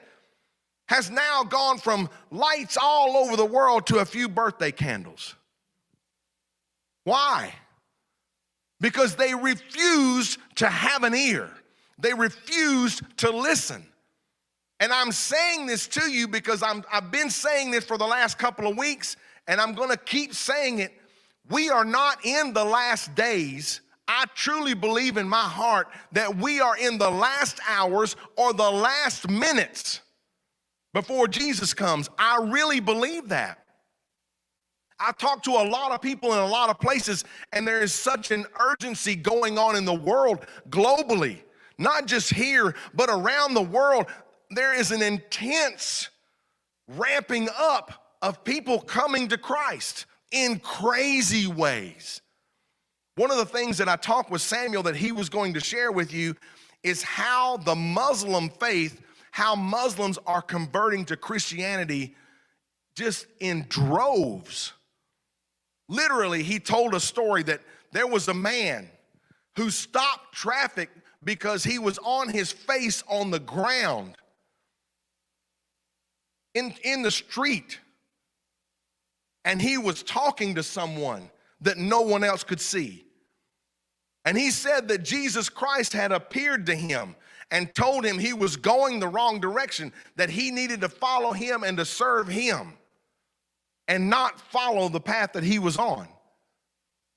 has 0.88 1.10
now 1.10 1.44
gone 1.44 1.80
from 1.80 2.10
lights 2.32 2.78
all 2.82 3.18
over 3.18 3.36
the 3.36 3.46
world 3.46 3.88
to 3.88 3.98
a 3.98 4.06
few 4.06 4.30
birthday 4.30 4.72
candles. 4.72 5.36
Why? 7.04 7.54
Because 8.80 9.16
they 9.16 9.34
refused 9.34 10.40
to 10.56 10.68
have 10.68 11.04
an 11.04 11.16
ear. 11.16 11.50
They 11.98 12.14
refused 12.14 13.02
to 13.18 13.32
listen. 13.32 13.86
And 14.80 14.92
I'm 14.92 15.12
saying 15.12 15.66
this 15.66 15.88
to 15.88 16.12
you 16.12 16.28
because 16.28 16.62
I'm, 16.62 16.84
I've 16.92 17.12
been 17.12 17.30
saying 17.30 17.72
this 17.72 17.84
for 17.84 17.98
the 17.98 18.06
last 18.06 18.38
couple 18.38 18.68
of 18.68 18.78
weeks, 18.78 19.16
and 19.48 19.60
I'm 19.60 19.74
gonna 19.74 19.98
keep 19.98 20.34
saying 20.34 20.80
it. 20.80 20.94
We 21.50 21.70
are 21.70 21.86
not 21.86 22.24
in 22.26 22.54
the 22.54 22.66
last 22.66 23.16
days. 23.16 23.82
I 24.08 24.26
truly 24.36 24.74
believe 24.74 25.18
in 25.18 25.28
my 25.28 25.42
heart 25.42 25.88
that 26.14 26.38
we 26.38 26.62
are 26.62 26.78
in 26.78 26.98
the 26.98 27.10
last 27.10 27.60
hours 27.68 28.16
or 28.38 28.54
the 28.54 28.70
last 28.70 29.30
minutes 29.30 30.02
before 30.94 31.28
Jesus 31.28 31.74
comes. 31.74 32.10
I 32.18 32.38
really 32.50 32.80
believe 32.80 33.30
that. 33.30 33.60
I 35.00 35.12
talk 35.12 35.44
to 35.44 35.52
a 35.52 35.68
lot 35.70 35.92
of 35.92 36.02
people 36.02 36.34
in 36.34 36.40
a 36.40 36.48
lot 36.48 36.70
of 36.70 36.80
places, 36.80 37.24
and 37.54 37.68
there 37.68 37.82
is 37.84 37.94
such 37.94 38.32
an 38.32 38.46
urgency 38.60 39.16
going 39.16 39.58
on 39.58 39.76
in 39.76 39.86
the 39.86 39.94
world 39.94 40.46
globally, 40.70 41.42
not 41.78 42.08
just 42.08 42.34
here, 42.34 42.76
but 42.96 43.10
around 43.10 43.54
the 43.54 43.62
world 43.62 44.08
there 44.50 44.74
is 44.74 44.92
an 44.92 45.02
intense 45.02 46.10
ramping 46.88 47.50
up 47.58 48.16
of 48.22 48.44
people 48.44 48.80
coming 48.80 49.28
to 49.28 49.38
Christ 49.38 50.06
in 50.32 50.60
crazy 50.60 51.48
ways. 51.48 52.22
One 53.16 53.32
of 53.32 53.38
the 53.38 53.46
things 53.46 53.78
that 53.80 53.90
I 53.90 53.96
talked 53.96 54.30
with 54.30 54.42
Samuel 54.42 54.84
that 54.84 54.96
he 54.96 55.12
was 55.12 55.30
going 55.30 55.54
to 55.56 55.60
share 55.60 55.92
with 55.92 56.14
you 56.14 56.36
is 56.84 57.02
how 57.02 57.58
the 57.58 57.76
Muslim 57.76 58.50
faith, 58.50 59.02
how 59.32 59.56
Muslims 59.56 60.20
are 60.26 60.42
converting 60.42 61.04
to 61.06 61.18
Christianity 61.18 62.16
just 62.96 63.26
in 63.40 63.66
droves. 63.70 64.74
Literally, 65.90 66.44
he 66.44 66.60
told 66.60 66.94
a 66.94 67.00
story 67.00 67.44
that 67.44 67.62
there 67.92 68.08
was 68.08 68.28
a 68.28 68.34
man 68.34 68.90
who 69.56 69.70
stopped 69.70 70.34
traffic 70.34 70.90
because 71.24 71.64
he 71.64 71.80
was 71.80 71.98
on 72.00 72.30
his 72.30 72.52
face 72.52 73.04
on 73.08 73.32
the 73.32 73.40
ground 73.40 74.16
in, 76.58 76.74
in 76.84 77.02
the 77.02 77.12
street 77.12 77.80
and 79.48 79.62
he 79.62 79.78
was 79.78 80.04
talking 80.04 80.56
to 80.56 80.64
someone 80.64 81.30
that 81.62 81.78
no 81.78 82.02
one 82.02 82.24
else 82.24 82.44
could 82.44 82.60
see. 82.60 83.06
And 84.26 84.38
he 84.38 84.52
said 84.52 84.90
that 84.90 85.04
Jesus 85.04 85.48
Christ 85.48 85.94
had 85.94 86.12
appeared 86.12 86.66
to 86.66 86.76
him 86.76 87.16
and 87.50 87.74
told 87.74 88.06
him 88.06 88.20
he 88.20 88.34
was 88.34 88.58
going 88.58 89.00
the 89.00 89.08
wrong 89.08 89.40
direction, 89.40 89.94
that 90.18 90.30
he 90.30 90.52
needed 90.52 90.82
to 90.82 90.90
follow 90.90 91.32
him 91.32 91.64
and 91.64 91.78
to 91.78 91.86
serve 91.86 92.28
him 92.28 92.74
and 93.88 94.10
not 94.10 94.38
follow 94.52 94.90
the 94.90 95.00
path 95.00 95.32
that 95.32 95.44
he 95.44 95.60
was 95.60 95.78
on. 95.78 96.10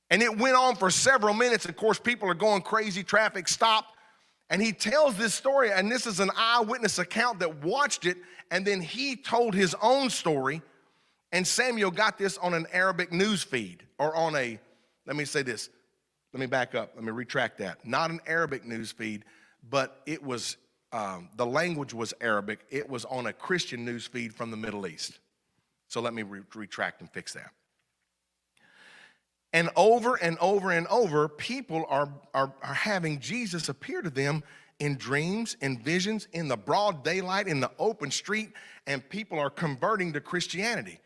And 0.08 0.22
it 0.22 0.38
went 0.38 0.54
on 0.54 0.76
for 0.76 0.88
several 0.88 1.34
minutes. 1.34 1.64
Of 1.64 1.74
course, 1.74 1.98
people 1.98 2.28
are 2.28 2.34
going 2.34 2.62
crazy, 2.62 3.02
traffic 3.02 3.48
stopped. 3.48 3.92
And 4.50 4.60
he 4.60 4.72
tells 4.72 5.16
this 5.16 5.32
story, 5.32 5.70
and 5.70 5.90
this 5.90 6.06
is 6.06 6.18
an 6.18 6.30
eyewitness 6.36 6.98
account 6.98 7.38
that 7.38 7.62
watched 7.62 8.04
it, 8.04 8.16
and 8.50 8.66
then 8.66 8.80
he 8.80 9.14
told 9.14 9.54
his 9.54 9.76
own 9.80 10.10
story. 10.10 10.60
And 11.30 11.46
Samuel 11.46 11.92
got 11.92 12.18
this 12.18 12.36
on 12.36 12.52
an 12.54 12.66
Arabic 12.72 13.12
news 13.12 13.44
feed 13.44 13.84
or 13.98 14.14
on 14.16 14.34
a, 14.34 14.58
let 15.06 15.14
me 15.14 15.24
say 15.24 15.42
this, 15.42 15.70
let 16.32 16.40
me 16.40 16.46
back 16.46 16.74
up, 16.74 16.92
let 16.96 17.04
me 17.04 17.12
retract 17.12 17.58
that. 17.58 17.86
Not 17.86 18.10
an 18.10 18.18
Arabic 18.26 18.64
news 18.64 18.90
feed, 18.90 19.24
but 19.68 20.02
it 20.06 20.20
was, 20.20 20.56
um, 20.92 21.28
the 21.36 21.46
language 21.46 21.94
was 21.94 22.12
Arabic. 22.20 22.66
It 22.70 22.90
was 22.90 23.04
on 23.04 23.26
a 23.26 23.32
Christian 23.32 23.84
news 23.84 24.06
feed 24.06 24.34
from 24.34 24.50
the 24.50 24.56
Middle 24.56 24.88
East. 24.88 25.20
So 25.86 26.00
let 26.00 26.12
me 26.12 26.22
re- 26.22 26.40
retract 26.54 27.00
and 27.00 27.10
fix 27.10 27.34
that. 27.34 27.50
And 29.52 29.68
over 29.76 30.14
and 30.14 30.38
over 30.38 30.70
and 30.70 30.86
over, 30.86 31.28
people 31.28 31.84
are, 31.88 32.12
are, 32.34 32.52
are 32.62 32.74
having 32.74 33.18
Jesus 33.18 33.68
appear 33.68 34.00
to 34.02 34.10
them 34.10 34.44
in 34.78 34.96
dreams, 34.96 35.56
in 35.60 35.78
visions, 35.78 36.28
in 36.32 36.48
the 36.48 36.56
broad 36.56 37.04
daylight, 37.04 37.48
in 37.48 37.60
the 37.60 37.70
open 37.78 38.10
street, 38.10 38.50
and 38.86 39.06
people 39.08 39.38
are 39.38 39.50
converting 39.50 40.12
to 40.12 40.20
Christianity. 40.20 41.00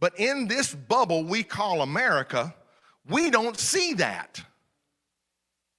But 0.00 0.18
in 0.18 0.48
this 0.48 0.74
bubble 0.74 1.24
we 1.24 1.42
call 1.42 1.82
America, 1.82 2.54
we 3.08 3.30
don't 3.30 3.58
see 3.58 3.94
that 3.94 4.42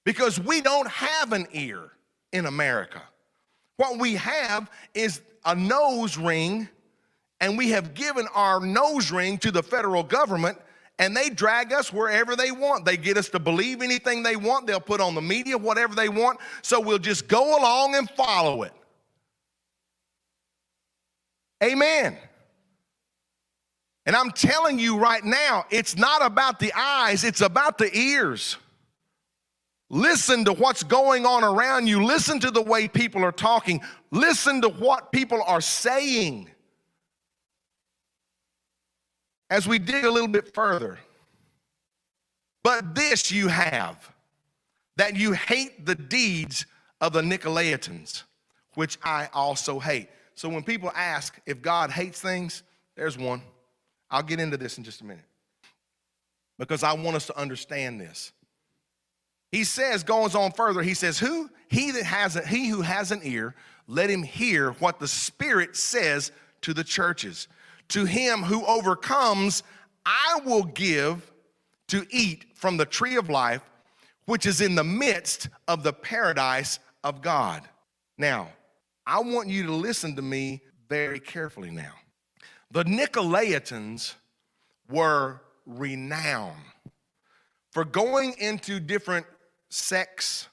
because 0.04 0.40
we 0.40 0.60
don't 0.60 0.88
have 0.88 1.32
an 1.32 1.46
ear 1.52 1.90
in 2.32 2.46
America. 2.46 3.02
What 3.76 3.98
we 3.98 4.14
have 4.14 4.70
is 4.94 5.20
a 5.44 5.54
nose 5.54 6.16
ring, 6.16 6.68
and 7.40 7.58
we 7.58 7.70
have 7.70 7.92
given 7.92 8.26
our 8.34 8.60
nose 8.60 9.10
ring 9.10 9.36
to 9.38 9.50
the 9.50 9.62
federal 9.62 10.02
government, 10.02 10.58
and 10.98 11.16
they 11.16 11.28
drag 11.28 11.72
us 11.72 11.92
wherever 11.92 12.36
they 12.36 12.50
want. 12.50 12.84
They 12.84 12.96
get 12.96 13.16
us 13.16 13.28
to 13.30 13.38
believe 13.38 13.82
anything 13.82 14.22
they 14.22 14.36
want, 14.36 14.66
they'll 14.66 14.80
put 14.80 15.00
on 15.00 15.14
the 15.14 15.22
media 15.22 15.58
whatever 15.58 15.94
they 15.94 16.08
want, 16.08 16.38
so 16.62 16.80
we'll 16.80 16.98
just 16.98 17.28
go 17.28 17.58
along 17.58 17.94
and 17.94 18.08
follow 18.10 18.62
it. 18.62 18.72
Amen. 21.62 22.16
And 24.04 24.14
I'm 24.14 24.30
telling 24.30 24.78
you 24.78 24.98
right 24.98 25.24
now, 25.24 25.64
it's 25.70 25.96
not 25.96 26.24
about 26.24 26.60
the 26.60 26.72
eyes, 26.76 27.24
it's 27.24 27.40
about 27.40 27.78
the 27.78 27.94
ears. 27.96 28.56
Listen 29.88 30.44
to 30.44 30.52
what's 30.52 30.82
going 30.82 31.26
on 31.26 31.44
around 31.44 31.86
you. 31.86 32.04
Listen 32.04 32.40
to 32.40 32.50
the 32.50 32.62
way 32.62 32.88
people 32.88 33.24
are 33.24 33.32
talking. 33.32 33.80
Listen 34.10 34.60
to 34.62 34.68
what 34.68 35.12
people 35.12 35.40
are 35.46 35.60
saying. 35.60 36.50
As 39.48 39.68
we 39.68 39.78
dig 39.78 40.04
a 40.04 40.10
little 40.10 40.28
bit 40.28 40.54
further, 40.54 40.98
but 42.62 42.94
this 42.94 43.30
you 43.30 43.48
have 43.48 44.12
that 44.96 45.14
you 45.14 45.32
hate 45.32 45.86
the 45.86 45.94
deeds 45.94 46.66
of 47.00 47.12
the 47.12 47.20
Nicolaitans, 47.20 48.22
which 48.74 48.98
I 49.04 49.28
also 49.32 49.78
hate. 49.78 50.08
So 50.34 50.48
when 50.48 50.62
people 50.62 50.90
ask 50.94 51.38
if 51.46 51.62
God 51.62 51.90
hates 51.90 52.20
things, 52.20 52.62
there's 52.96 53.16
one. 53.16 53.42
I'll 54.10 54.22
get 54.22 54.40
into 54.40 54.56
this 54.56 54.78
in 54.78 54.84
just 54.84 55.00
a 55.00 55.04
minute 55.04 55.24
because 56.58 56.82
I 56.82 56.92
want 56.94 57.16
us 57.16 57.26
to 57.26 57.38
understand 57.38 58.00
this. 58.00 58.32
He 59.52 59.64
says, 59.64 60.02
goes 60.02 60.34
on 60.34 60.52
further, 60.52 60.82
he 60.82 60.94
says, 60.94 61.18
Who? 61.18 61.50
He 61.68 61.90
that 61.92 62.04
has 62.04 62.36
a, 62.36 62.46
he 62.46 62.68
who 62.68 62.82
has 62.82 63.12
an 63.12 63.20
ear, 63.22 63.54
let 63.88 64.10
him 64.10 64.22
hear 64.22 64.72
what 64.72 64.98
the 64.98 65.08
Spirit 65.08 65.76
says 65.76 66.32
to 66.62 66.74
the 66.74 66.84
churches. 66.84 67.48
To 67.88 68.04
him 68.04 68.42
who 68.42 68.64
overcomes, 68.64 69.62
I 70.04 70.40
will 70.44 70.64
give 70.64 71.30
to 71.88 72.06
eat 72.10 72.46
from 72.54 72.76
the 72.76 72.86
tree 72.86 73.16
of 73.16 73.30
life, 73.30 73.62
which 74.26 74.46
is 74.46 74.60
in 74.60 74.74
the 74.74 74.84
midst 74.84 75.48
of 75.68 75.82
the 75.82 75.92
paradise 75.92 76.78
of 77.04 77.22
God. 77.22 77.62
Now, 78.18 78.48
I 79.06 79.20
want 79.20 79.48
you 79.48 79.64
to 79.66 79.72
listen 79.72 80.16
to 80.16 80.22
me 80.22 80.62
very 80.88 81.20
carefully 81.20 81.70
now. 81.70 81.92
The 82.72 82.84
Nicolaitans 82.84 84.14
were 84.90 85.40
renowned 85.64 86.56
for 87.70 87.84
going 87.84 88.34
into 88.38 88.80
different 88.80 89.26
sects, 89.68 90.48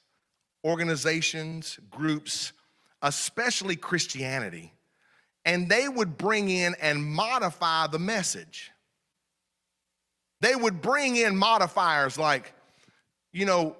organizations, 0.65 1.79
groups, 1.89 2.51
especially 3.01 3.75
Christianity, 3.75 4.72
and 5.45 5.69
they 5.69 5.87
would 5.87 6.17
bring 6.17 6.49
in 6.49 6.75
and 6.81 7.03
modify 7.03 7.87
the 7.87 7.99
message. 7.99 8.71
They 10.41 10.55
would 10.55 10.81
bring 10.81 11.15
in 11.15 11.35
modifiers 11.35 12.17
like, 12.17 12.53
you 13.31 13.45
know, 13.45 13.75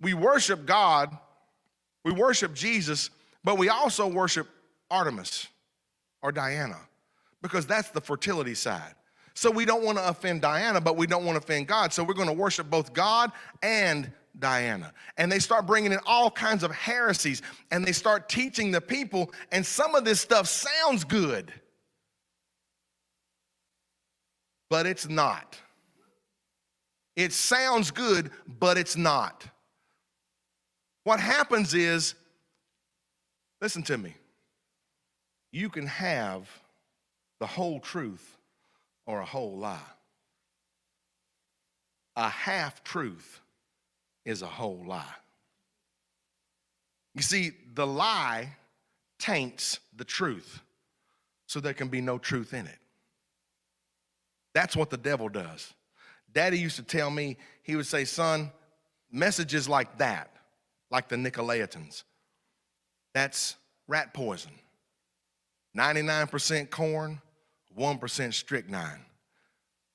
we 0.00 0.14
worship 0.14 0.66
God, 0.66 1.16
we 2.04 2.12
worship 2.12 2.54
Jesus, 2.54 3.10
but 3.42 3.58
we 3.58 3.68
also 3.68 4.06
worship 4.06 4.48
Artemis 4.90 5.48
or 6.22 6.32
Diana 6.32 6.78
because 7.42 7.66
that's 7.66 7.90
the 7.90 8.00
fertility 8.00 8.54
side. 8.54 8.94
So 9.34 9.50
we 9.50 9.64
don't 9.64 9.84
want 9.84 9.98
to 9.98 10.08
offend 10.08 10.40
Diana, 10.40 10.80
but 10.80 10.96
we 10.96 11.06
don't 11.06 11.24
want 11.24 11.36
to 11.36 11.44
offend 11.44 11.66
God. 11.66 11.92
So 11.92 12.02
we're 12.02 12.14
going 12.14 12.28
to 12.28 12.34
worship 12.34 12.70
both 12.70 12.92
God 12.92 13.32
and 13.62 14.10
Diana. 14.38 14.92
And 15.16 15.30
they 15.30 15.38
start 15.38 15.66
bringing 15.66 15.92
in 15.92 15.98
all 16.06 16.30
kinds 16.30 16.62
of 16.62 16.70
heresies 16.70 17.42
and 17.70 17.84
they 17.84 17.92
start 17.92 18.28
teaching 18.28 18.70
the 18.70 18.80
people, 18.80 19.32
and 19.52 19.64
some 19.64 19.94
of 19.94 20.04
this 20.04 20.20
stuff 20.20 20.46
sounds 20.46 21.04
good, 21.04 21.52
but 24.68 24.86
it's 24.86 25.08
not. 25.08 25.58
It 27.14 27.32
sounds 27.32 27.90
good, 27.90 28.30
but 28.58 28.76
it's 28.76 28.96
not. 28.96 29.46
What 31.04 31.20
happens 31.20 31.72
is, 31.72 32.14
listen 33.60 33.82
to 33.84 33.96
me, 33.96 34.14
you 35.52 35.70
can 35.70 35.86
have 35.86 36.48
the 37.40 37.46
whole 37.46 37.80
truth 37.80 38.36
or 39.06 39.20
a 39.20 39.24
whole 39.24 39.56
lie. 39.56 39.78
A 42.16 42.28
half 42.28 42.82
truth 42.82 43.40
is 44.26 44.42
a 44.42 44.46
whole 44.46 44.84
lie. 44.86 45.04
You 47.14 47.22
see, 47.22 47.52
the 47.72 47.86
lie 47.86 48.54
taints 49.18 49.78
the 49.96 50.04
truth, 50.04 50.60
so 51.46 51.60
there 51.60 51.72
can 51.72 51.88
be 51.88 52.02
no 52.02 52.18
truth 52.18 52.52
in 52.52 52.66
it. 52.66 52.78
That's 54.52 54.76
what 54.76 54.90
the 54.90 54.98
devil 54.98 55.30
does. 55.30 55.72
Daddy 56.32 56.58
used 56.58 56.76
to 56.76 56.82
tell 56.82 57.08
me, 57.08 57.38
he 57.62 57.76
would 57.76 57.86
say, 57.86 58.04
Son, 58.04 58.50
messages 59.10 59.68
like 59.68 59.96
that, 59.98 60.30
like 60.90 61.08
the 61.08 61.16
Nicolaitans, 61.16 62.02
that's 63.14 63.56
rat 63.88 64.12
poison. 64.12 64.52
99% 65.76 66.70
corn, 66.70 67.20
1% 67.78 68.34
strychnine. 68.34 69.04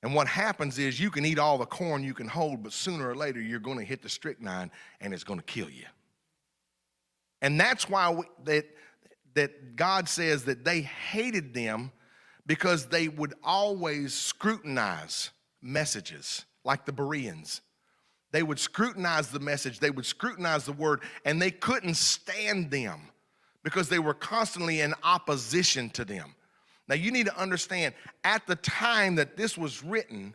And 0.02 0.14
what 0.14 0.26
happens 0.26 0.78
is 0.78 0.98
you 0.98 1.10
can 1.10 1.24
eat 1.24 1.38
all 1.38 1.58
the 1.58 1.66
corn 1.66 2.02
you 2.02 2.14
can 2.14 2.26
hold, 2.26 2.62
but 2.62 2.72
sooner 2.72 3.08
or 3.08 3.14
later 3.14 3.40
you're 3.40 3.60
going 3.60 3.78
to 3.78 3.84
hit 3.84 4.02
the 4.02 4.08
strychnine 4.08 4.70
and 5.00 5.14
it's 5.14 5.24
going 5.24 5.38
to 5.38 5.44
kill 5.44 5.70
you. 5.70 5.84
And 7.40 7.58
that's 7.58 7.88
why 7.88 8.10
we, 8.10 8.24
that, 8.44 8.64
that 9.34 9.76
God 9.76 10.08
says 10.08 10.44
that 10.44 10.64
they 10.64 10.80
hated 10.80 11.54
them 11.54 11.92
because 12.46 12.86
they 12.86 13.08
would 13.08 13.34
always 13.44 14.12
scrutinize 14.12 15.30
messages 15.60 16.44
like 16.64 16.84
the 16.84 16.92
Bereans. 16.92 17.60
They 18.32 18.42
would 18.42 18.58
scrutinize 18.58 19.28
the 19.28 19.40
message, 19.40 19.78
they 19.78 19.90
would 19.90 20.06
scrutinize 20.06 20.64
the 20.64 20.72
word, 20.72 21.02
and 21.24 21.40
they 21.40 21.50
couldn't 21.50 21.94
stand 21.94 22.70
them 22.70 23.10
because 23.62 23.88
they 23.88 23.98
were 23.98 24.14
constantly 24.14 24.80
in 24.80 24.94
opposition 25.04 25.90
to 25.90 26.04
them. 26.04 26.34
Now, 26.88 26.96
you 26.96 27.12
need 27.12 27.26
to 27.26 27.38
understand, 27.38 27.94
at 28.24 28.44
the 28.46 28.56
time 28.56 29.16
that 29.16 29.36
this 29.36 29.56
was 29.56 29.84
written, 29.84 30.34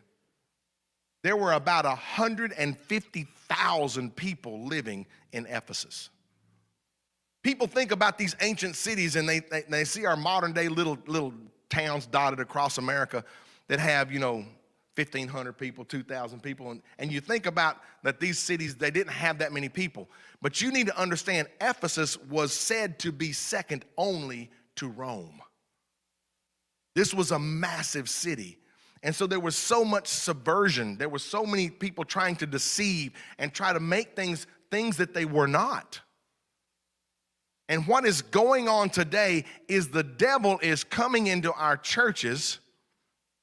there 1.22 1.36
were 1.36 1.52
about 1.52 1.84
150,000 1.84 4.16
people 4.16 4.64
living 4.64 5.06
in 5.32 5.46
Ephesus. 5.46 6.10
People 7.42 7.66
think 7.66 7.90
about 7.92 8.16
these 8.18 8.36
ancient 8.40 8.76
cities 8.76 9.16
and 9.16 9.28
they, 9.28 9.40
they, 9.40 9.64
they, 9.68 9.84
see 9.84 10.06
our 10.06 10.16
modern 10.16 10.52
day 10.52 10.68
little, 10.68 10.96
little 11.06 11.34
towns 11.70 12.06
dotted 12.06 12.40
across 12.40 12.78
America 12.78 13.24
that 13.68 13.80
have, 13.80 14.12
you 14.12 14.18
know, 14.18 14.44
1,500 14.96 15.52
people, 15.52 15.84
2,000 15.84 16.42
people. 16.42 16.72
And, 16.72 16.82
and 16.98 17.12
you 17.12 17.20
think 17.20 17.46
about 17.46 17.76
that 18.02 18.18
these 18.18 18.38
cities, 18.38 18.74
they 18.74 18.90
didn't 18.90 19.12
have 19.12 19.38
that 19.38 19.52
many 19.52 19.68
people. 19.68 20.08
But 20.42 20.60
you 20.60 20.72
need 20.72 20.88
to 20.88 20.98
understand 20.98 21.46
Ephesus 21.60 22.16
was 22.24 22.52
said 22.52 22.98
to 23.00 23.12
be 23.12 23.32
second 23.32 23.84
only 23.96 24.50
to 24.76 24.88
Rome. 24.88 25.40
This 26.94 27.14
was 27.14 27.30
a 27.30 27.38
massive 27.38 28.08
city. 28.08 28.58
And 29.02 29.14
so 29.14 29.26
there 29.26 29.40
was 29.40 29.56
so 29.56 29.84
much 29.84 30.08
subversion. 30.08 30.98
There 30.98 31.08
were 31.08 31.20
so 31.20 31.46
many 31.46 31.70
people 31.70 32.04
trying 32.04 32.36
to 32.36 32.46
deceive 32.46 33.12
and 33.38 33.52
try 33.52 33.72
to 33.72 33.80
make 33.80 34.16
things 34.16 34.46
things 34.70 34.98
that 34.98 35.14
they 35.14 35.24
were 35.24 35.46
not. 35.46 36.00
And 37.68 37.86
what 37.86 38.04
is 38.04 38.22
going 38.22 38.68
on 38.68 38.90
today 38.90 39.44
is 39.66 39.88
the 39.88 40.02
devil 40.02 40.58
is 40.62 40.84
coming 40.84 41.26
into 41.26 41.52
our 41.52 41.76
churches 41.76 42.58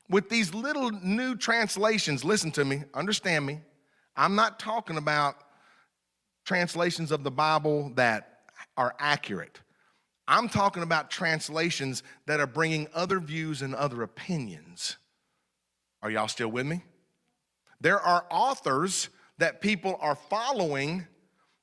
with 0.09 0.29
these 0.29 0.53
little 0.53 0.91
new 0.91 1.35
translations. 1.35 2.23
Listen 2.23 2.51
to 2.51 2.65
me, 2.65 2.83
understand 2.93 3.45
me. 3.45 3.59
I'm 4.15 4.35
not 4.35 4.59
talking 4.59 4.97
about 4.97 5.35
translations 6.43 7.11
of 7.11 7.23
the 7.23 7.31
Bible 7.31 7.91
that 7.95 8.39
are 8.77 8.95
accurate. 8.99 9.59
I'm 10.27 10.49
talking 10.49 10.83
about 10.83 11.11
translations 11.11 12.03
that 12.25 12.39
are 12.39 12.47
bringing 12.47 12.87
other 12.93 13.19
views 13.19 13.61
and 13.61 13.75
other 13.75 14.01
opinions. 14.01 14.97
Are 16.01 16.09
y'all 16.09 16.27
still 16.27 16.49
with 16.49 16.65
me? 16.65 16.83
There 17.81 17.99
are 17.99 18.25
authors 18.31 19.09
that 19.37 19.61
people 19.61 19.97
are 20.01 20.15
following 20.15 21.05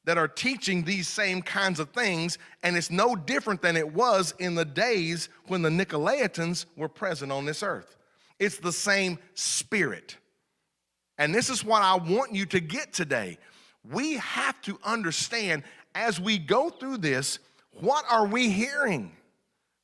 that 0.05 0.19
are 0.19 0.29
teaching 0.29 0.83
these 0.83 1.07
same 1.09 1.43
kinds 1.43 1.79
of 1.79 1.91
things, 1.91 2.39
and 2.63 2.77
it's 2.77 2.91
no 2.91 3.15
different 3.15 3.63
than 3.63 3.77
it 3.77 3.95
was 3.95 4.35
in 4.39 4.55
the 4.55 4.65
days 4.65 5.29
when 5.47 5.63
the 5.63 5.69
Nicolaitans 5.69 6.67
were 6.77 6.89
present 6.89 7.31
on 7.31 7.45
this 7.45 7.63
earth. 7.63 7.97
It's 8.39 8.59
the 8.59 8.73
same 8.73 9.19
spirit. 9.35 10.17
And 11.19 11.33
this 11.33 11.51
is 11.51 11.65
what 11.65 11.83
I 11.83 11.95
want 11.95 12.35
you 12.35 12.47
to 12.47 12.59
get 12.59 12.93
today. 12.93 13.39
We 13.89 14.15
have 14.15 14.61
to 14.63 14.79
understand 14.83 15.63
as 15.95 16.21
we 16.21 16.39
go 16.39 16.71
through 16.71 16.99
this, 16.99 17.39
what 17.81 18.05
are 18.11 18.27
we 18.27 18.51
hearing? 18.51 19.13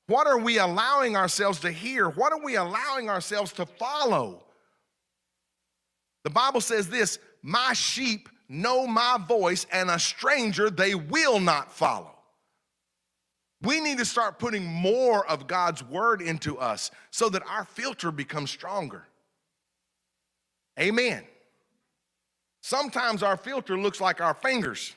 What 0.06 0.26
are 0.26 0.38
we 0.38 0.58
allowing 0.58 1.16
ourselves 1.16 1.60
to 1.60 1.70
hear? 1.70 2.08
What 2.08 2.32
are 2.32 2.42
we 2.42 2.56
allowing 2.56 3.10
ourselves 3.10 3.52
to 3.54 3.66
follow? 3.66 4.42
The 6.24 6.30
Bible 6.30 6.60
says 6.60 6.88
this 6.88 7.18
My 7.42 7.72
sheep 7.74 8.28
know 8.48 8.86
my 8.86 9.18
voice, 9.28 9.66
and 9.70 9.90
a 9.90 9.98
stranger 9.98 10.70
they 10.70 10.94
will 10.94 11.40
not 11.40 11.72
follow. 11.72 12.14
We 13.60 13.80
need 13.80 13.98
to 13.98 14.04
start 14.04 14.38
putting 14.38 14.64
more 14.64 15.26
of 15.26 15.46
God's 15.46 15.82
word 15.82 16.22
into 16.22 16.58
us 16.58 16.90
so 17.10 17.28
that 17.30 17.42
our 17.46 17.64
filter 17.64 18.12
becomes 18.12 18.50
stronger. 18.50 19.04
Amen. 20.78 21.24
Sometimes 22.60 23.22
our 23.22 23.36
filter 23.36 23.76
looks 23.76 24.00
like 24.00 24.20
our 24.20 24.34
fingers, 24.34 24.94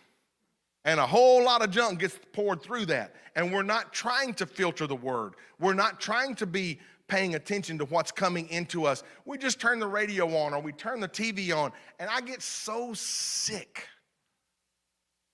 and 0.85 0.99
a 0.99 1.05
whole 1.05 1.43
lot 1.43 1.63
of 1.63 1.69
junk 1.69 1.99
gets 1.99 2.17
poured 2.33 2.61
through 2.61 2.85
that. 2.87 3.15
And 3.35 3.53
we're 3.53 3.63
not 3.63 3.93
trying 3.93 4.33
to 4.35 4.45
filter 4.45 4.87
the 4.87 4.95
word, 4.95 5.33
we're 5.59 5.73
not 5.73 5.99
trying 5.99 6.35
to 6.35 6.45
be 6.45 6.79
paying 7.07 7.35
attention 7.35 7.77
to 7.77 7.85
what's 7.85 8.11
coming 8.11 8.47
into 8.49 8.85
us. 8.85 9.03
We 9.25 9.37
just 9.37 9.59
turn 9.59 9.79
the 9.79 9.87
radio 9.87 10.25
on 10.37 10.53
or 10.53 10.61
we 10.61 10.71
turn 10.71 11.01
the 11.01 11.09
TV 11.09 11.55
on, 11.55 11.73
and 11.99 12.09
I 12.09 12.21
get 12.21 12.41
so 12.41 12.93
sick, 12.93 13.85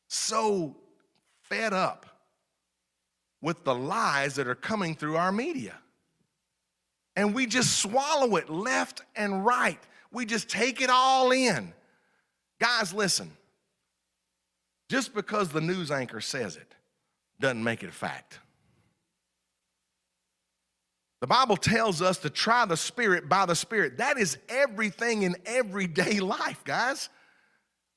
so 0.07 0.75
fed 1.43 1.73
up 1.73 2.07
with 3.41 3.63
the 3.63 3.75
lies 3.75 4.35
that 4.35 4.47
are 4.47 4.55
coming 4.55 4.95
through 4.95 5.17
our 5.17 5.31
media. 5.31 5.75
And 7.15 7.33
we 7.33 7.45
just 7.45 7.77
swallow 7.77 8.35
it 8.35 8.49
left 8.49 9.01
and 9.15 9.45
right. 9.45 9.79
We 10.11 10.25
just 10.25 10.49
take 10.49 10.81
it 10.81 10.89
all 10.89 11.31
in. 11.31 11.73
Guys, 12.59 12.93
listen. 12.93 13.31
Just 14.89 15.13
because 15.13 15.49
the 15.49 15.61
news 15.61 15.91
anchor 15.91 16.21
says 16.21 16.55
it 16.55 16.73
doesn't 17.39 17.63
make 17.63 17.83
it 17.83 17.89
a 17.89 17.93
fact. 17.93 18.39
The 21.19 21.27
Bible 21.27 21.57
tells 21.57 22.01
us 22.01 22.19
to 22.19 22.29
try 22.29 22.65
the 22.65 22.77
Spirit 22.77 23.27
by 23.27 23.45
the 23.45 23.55
Spirit. 23.55 23.97
That 23.97 24.19
is 24.19 24.37
everything 24.49 25.23
in 25.23 25.35
everyday 25.45 26.19
life, 26.19 26.63
guys. 26.63 27.09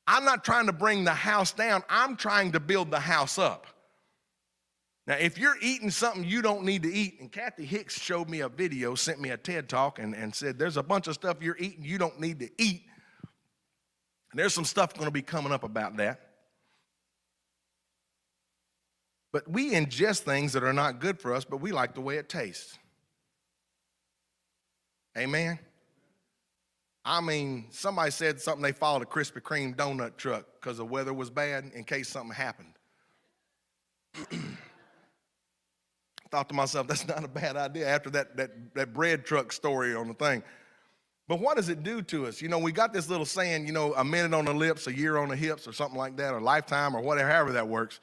I'm 0.07 0.25
not 0.25 0.45
trying 0.45 0.67
to 0.67 0.73
bring 0.73 1.05
the 1.05 1.15
house 1.15 1.53
down, 1.53 1.85
I'm 1.89 2.17
trying 2.17 2.53
to 2.53 2.61
build 2.61 2.91
the 2.91 3.01
house 3.01 3.39
up. 3.39 3.67
Now, 5.07 5.17
if 5.17 5.39
you're 5.39 5.57
eating 5.61 5.91
something 5.91 6.25
you 6.25 6.41
don't 6.41 6.65
need 6.65 6.83
to 6.85 6.93
eat, 6.93 7.21
and 7.21 7.31
Kathy 7.33 7.65
Hicks 7.65 8.01
showed 8.01 8.29
me 8.29 8.41
a 8.41 8.49
video, 8.49 8.95
sent 8.95 9.21
me 9.21 9.31
a 9.31 9.37
TED 9.37 9.69
talk, 9.69 9.99
and, 9.99 10.15
and 10.15 10.35
said, 10.35 10.59
There's 10.59 10.77
a 10.77 10.83
bunch 10.83 11.07
of 11.09 11.15
stuff 11.15 11.39
you're 11.41 11.57
eating 11.59 11.85
you 11.85 11.99
don't 11.99 12.21
need 12.21 12.41
to 12.41 12.51
eat. 12.59 12.83
And 14.31 14.39
there's 14.39 14.55
some 14.55 14.65
stuff 14.65 14.95
going 14.95 15.07
to 15.07 15.13
be 15.13 15.23
coming 15.23 15.53
up 15.53 15.65
about 15.65 15.97
that. 15.97 16.30
But 19.33 19.49
we 19.49 19.73
ingest 19.73 20.21
things 20.21 20.53
that 20.55 20.65
are 20.65 20.73
not 20.73 21.01
good 21.01 21.21
for 21.21 21.35
us, 21.35 21.45
but 21.45 21.59
we 21.59 21.73
like 21.73 21.95
the 21.95 22.01
way 22.01 22.17
it 22.17 22.29
tastes. 22.29 22.79
Amen. 25.17 25.59
I 27.05 27.21
mean, 27.21 27.67
somebody 27.71 28.11
said 28.11 28.41
something, 28.41 28.63
they 28.63 28.73
followed 28.73 29.03
a 29.03 29.07
Krispy 29.07 29.41
Kreme 29.41 29.75
donut 29.75 30.17
truck 30.17 30.47
because 30.61 30.77
the 30.77 30.85
weather 30.85 31.15
was 31.15 31.31
bad 31.31 31.71
in 31.75 31.85
case 31.85 32.09
something 32.09 32.35
happened. 32.35 32.75
Thought 36.31 36.49
to 36.49 36.55
myself, 36.55 36.87
that's 36.87 37.09
not 37.09 37.25
a 37.25 37.29
bad 37.29 37.57
idea 37.57 37.89
after 37.89 38.11
that, 38.11 38.37
that, 38.37 38.75
that 38.75 38.93
bread 38.93 39.25
truck 39.25 39.53
story 39.53 39.95
on 39.95 40.09
the 40.09 40.15
thing. 40.15 40.43
But 41.27 41.41
what 41.41 41.57
does 41.57 41.69
it 41.69 41.83
do 41.83 42.03
to 42.03 42.27
us? 42.27 42.43
You 42.43 42.49
know, 42.49 42.59
we 42.59 42.73
got 42.73 42.93
this 42.93 43.09
little 43.09 43.25
saying, 43.25 43.67
you 43.67 43.73
know, 43.73 43.95
a 43.95 44.05
minute 44.05 44.35
on 44.35 44.45
the 44.45 44.53
lips, 44.53 44.87
a 44.89 44.93
year 44.93 45.17
on 45.17 45.29
the 45.29 45.37
hips, 45.37 45.67
or 45.67 45.73
something 45.73 45.99
like 45.99 46.17
that, 46.17 46.35
or 46.35 46.41
lifetime, 46.41 46.95
or 46.95 47.01
whatever, 47.01 47.31
however 47.31 47.53
that 47.53 47.69
works. 47.69 48.01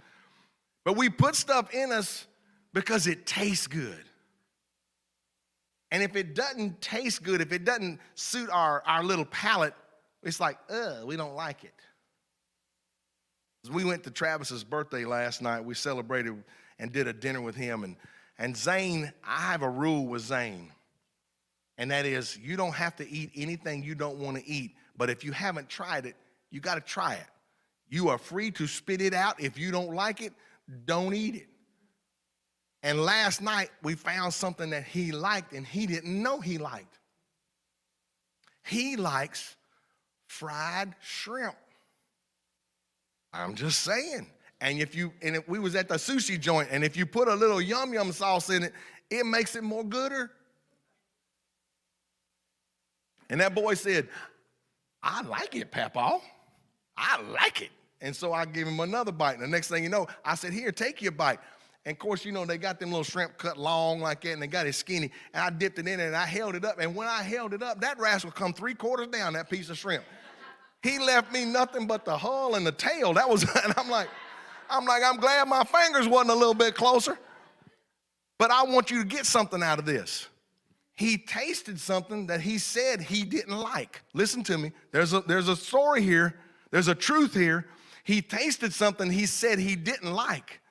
But 0.88 0.96
we 0.96 1.10
put 1.10 1.36
stuff 1.36 1.74
in 1.74 1.92
us 1.92 2.26
because 2.74 3.08
it 3.08 3.26
tastes 3.26 3.68
good. 3.68 4.06
And 5.92 6.02
if 6.02 6.16
it 6.16 6.34
doesn't 6.34 6.80
taste 6.80 7.24
good, 7.24 7.42
if 7.42 7.52
it 7.52 7.66
doesn't 7.66 8.00
suit 8.16 8.50
our, 8.50 8.82
our 8.86 9.04
little 9.04 9.26
palate, 9.26 9.74
it's 10.24 10.40
like, 10.40 10.58
ugh, 10.70 11.06
we 11.06 11.18
don't 11.18 11.36
like 11.36 11.66
it. 11.66 11.74
We 13.70 13.84
went 13.84 14.06
to 14.06 14.12
Travis's 14.12 14.64
birthday 14.64 15.04
last 15.04 15.42
night, 15.42 15.66
we 15.66 15.74
celebrated 15.74 16.42
and 16.80 16.90
did 16.90 17.06
a 17.06 17.14
dinner 17.14 17.42
with 17.42 17.56
him. 17.56 17.84
And, 17.84 17.98
and 18.40 18.56
Zane, 18.56 19.12
I 19.26 19.42
have 19.42 19.64
a 19.64 19.70
rule 19.70 20.08
with 20.08 20.22
Zane, 20.22 20.72
and 21.78 21.92
that 21.92 22.06
is 22.06 22.40
you 22.42 22.56
don't 22.56 22.76
have 22.76 22.96
to 22.96 23.10
eat 23.12 23.32
anything 23.36 23.84
you 23.84 23.94
don't 23.94 24.20
want 24.20 24.38
to 24.38 24.48
eat, 24.48 24.78
but 24.96 25.10
if 25.10 25.26
you 25.26 25.34
haven't 25.34 25.68
tried 25.68 26.06
it, 26.06 26.16
you 26.50 26.62
got 26.62 26.76
to 26.76 26.82
try 26.82 27.16
it. 27.16 27.28
You 27.90 28.08
are 28.08 28.18
free 28.18 28.52
to 28.52 28.68
spit 28.68 29.02
it 29.02 29.14
out. 29.14 29.42
If 29.42 29.60
you 29.60 29.72
don't 29.72 29.94
like 29.94 30.22
it, 30.22 30.32
don't 30.86 31.14
eat 31.14 31.36
it. 31.36 31.48
And 32.84 33.04
last 33.04 33.42
night 33.42 33.70
we 33.84 33.96
found 33.96 34.34
something 34.34 34.70
that 34.70 34.84
he 34.84 35.12
liked 35.12 35.54
and 35.54 35.66
he 35.66 35.88
didn't 35.88 36.22
know 36.22 36.40
he 36.40 36.58
liked. 36.58 37.00
He 38.64 38.96
likes 38.96 39.56
fried 40.28 40.94
shrimp. 41.02 41.56
I'm 43.34 43.56
just 43.56 43.84
saying. 43.84 44.28
And 44.60 44.80
if 44.80 44.96
you 44.96 45.14
and 45.22 45.36
if 45.36 45.48
we 45.48 45.60
was 45.60 45.76
at 45.76 45.88
the 45.88 45.96
sushi 45.96 46.40
joint, 46.40 46.70
and 46.72 46.84
if 46.84 46.98
you 46.98 47.06
put 47.06 47.28
a 47.28 47.36
little 47.36 47.62
yum 47.62 47.94
yum 47.94 48.12
sauce 48.12 48.50
in 48.50 48.64
it, 48.64 48.74
it 49.10 49.26
makes 49.26 49.56
it 49.56 49.64
more 49.64 49.84
gooder. 49.84 50.32
And 53.30 53.42
that 53.42 53.54
boy 53.54 53.76
said, 53.76 54.08
I 55.04 55.22
like 55.22 55.56
it, 55.56 55.72
Papa. 55.72 56.20
I 56.96 57.22
like 57.22 57.62
it. 57.62 57.70
And 58.02 58.16
so 58.16 58.34
I 58.34 58.46
gave 58.46 58.68
him 58.68 58.80
another 58.80 59.12
bite. 59.12 59.36
And 59.36 59.44
the 59.44 59.48
next 59.48 59.70
thing 59.70 59.84
you 59.84 59.90
know, 59.90 60.08
I 60.24 60.36
said, 60.36 60.54
Here, 60.54 60.72
take 60.72 61.02
your 61.02 61.12
bite. 61.12 61.40
And 61.86 61.94
of 61.94 62.00
course, 62.00 62.26
you 62.26 62.34
know, 62.34 62.46
they 62.46 62.58
got 62.58 62.80
them 62.80 62.90
little 62.90 63.06
shrimp 63.06 63.38
cut 63.38 63.58
long 63.58 64.02
like 64.02 64.22
that, 64.22 64.34
and 64.34 64.42
they 64.42 64.48
got 64.48 64.68
it 64.68 64.74
skinny. 64.74 65.10
And 65.34 65.42
I 65.42 65.50
dipped 65.50 65.80
it 65.80 65.88
in 65.88 66.02
and 66.02 66.16
I 66.16 66.26
held 66.26 66.56
it 66.56 66.66
up. 66.66 66.80
And 66.80 66.94
when 66.94 67.08
I 67.08 67.24
held 67.24 67.54
it 67.54 67.64
up, 67.64 67.80
that 67.80 67.98
rascal 67.98 68.32
come 68.32 68.54
three 68.54 68.74
quarters 68.74 69.08
down 69.08 69.34
that 69.34 69.50
piece 69.50 69.70
of 69.70 69.78
shrimp. 69.78 70.04
He 70.84 71.00
left 71.00 71.32
me 71.32 71.46
nothing 71.46 71.88
but 71.88 72.04
the 72.04 72.18
hull 72.18 72.56
and 72.56 72.68
the 72.68 72.74
tail. 72.74 73.14
That 73.14 73.30
was, 73.30 73.44
and 73.64 73.74
I'm 73.78 73.90
like, 73.90 74.10
I'm 74.70 74.86
like, 74.86 75.02
I'm 75.04 75.18
glad 75.18 75.48
my 75.48 75.64
fingers 75.64 76.08
wasn't 76.08 76.32
a 76.32 76.36
little 76.36 76.54
bit 76.54 76.76
closer. 76.76 77.18
But 78.38 78.52
I 78.52 78.64
want 78.64 78.92
you 78.92 79.04
to 79.04 79.08
get 79.08 79.26
something 79.26 79.64
out 79.64 79.80
of 79.80 79.86
this. 79.86 80.28
He 80.94 81.18
tasted 81.18 81.80
something 81.80 82.28
that 82.28 82.42
he 82.42 82.58
said 82.58 83.02
he 83.02 83.24
didn't 83.24 83.58
like. 83.58 84.02
Listen 84.14 84.44
to 84.44 84.58
me. 84.58 84.72
There's 84.92 85.14
a, 85.14 85.22
there's 85.22 85.48
a 85.48 85.56
story 85.56 86.02
here, 86.02 86.36
there's 86.72 86.88
a 86.88 86.96
truth 86.96 87.34
here. 87.34 87.66
He 88.08 88.22
tasted 88.22 88.72
something 88.72 89.12
he 89.12 89.26
said 89.26 89.60
he 89.60 89.76
didn't 89.76 90.14
like. 90.14 90.62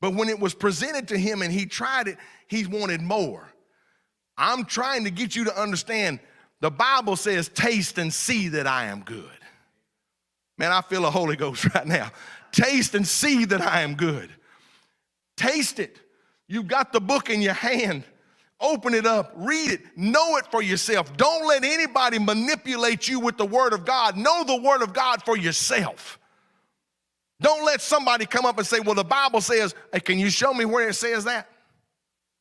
But 0.00 0.14
when 0.14 0.30
it 0.30 0.40
was 0.40 0.54
presented 0.54 1.08
to 1.08 1.18
him 1.18 1.42
and 1.42 1.52
he 1.52 1.66
tried 1.66 2.08
it, 2.08 2.16
he 2.48 2.64
wanted 2.64 3.02
more. 3.02 3.46
I'm 4.38 4.64
trying 4.64 5.04
to 5.04 5.10
get 5.10 5.36
you 5.36 5.44
to 5.44 5.60
understand 5.60 6.20
the 6.62 6.70
Bible 6.70 7.16
says, 7.16 7.50
Taste 7.50 7.98
and 7.98 8.10
see 8.10 8.48
that 8.48 8.66
I 8.66 8.86
am 8.86 9.02
good. 9.02 9.28
Man, 10.56 10.72
I 10.72 10.80
feel 10.80 11.04
a 11.04 11.10
Holy 11.10 11.36
Ghost 11.36 11.66
right 11.74 11.86
now. 11.86 12.10
Taste 12.50 12.94
and 12.94 13.06
see 13.06 13.44
that 13.44 13.60
I 13.60 13.82
am 13.82 13.94
good. 13.94 14.30
Taste 15.36 15.78
it. 15.78 15.98
You've 16.48 16.68
got 16.68 16.94
the 16.94 17.00
book 17.00 17.28
in 17.28 17.42
your 17.42 17.52
hand. 17.52 18.04
Open 18.58 18.94
it 18.94 19.04
up, 19.04 19.34
read 19.36 19.70
it, 19.70 19.80
know 19.96 20.38
it 20.38 20.46
for 20.50 20.62
yourself. 20.62 21.14
Don't 21.18 21.46
let 21.46 21.62
anybody 21.62 22.18
manipulate 22.18 23.06
you 23.06 23.20
with 23.20 23.36
the 23.36 23.44
Word 23.44 23.74
of 23.74 23.84
God. 23.84 24.16
Know 24.16 24.44
the 24.44 24.56
Word 24.56 24.80
of 24.80 24.94
God 24.94 25.22
for 25.22 25.36
yourself. 25.36 26.18
Don't 27.40 27.64
let 27.64 27.80
somebody 27.80 28.26
come 28.26 28.46
up 28.46 28.58
and 28.58 28.66
say, 28.66 28.80
Well, 28.80 28.94
the 28.94 29.04
Bible 29.04 29.40
says, 29.40 29.74
hey, 29.92 30.00
Can 30.00 30.18
you 30.18 30.30
show 30.30 30.54
me 30.54 30.64
where 30.64 30.88
it 30.88 30.94
says 30.94 31.24
that? 31.24 31.48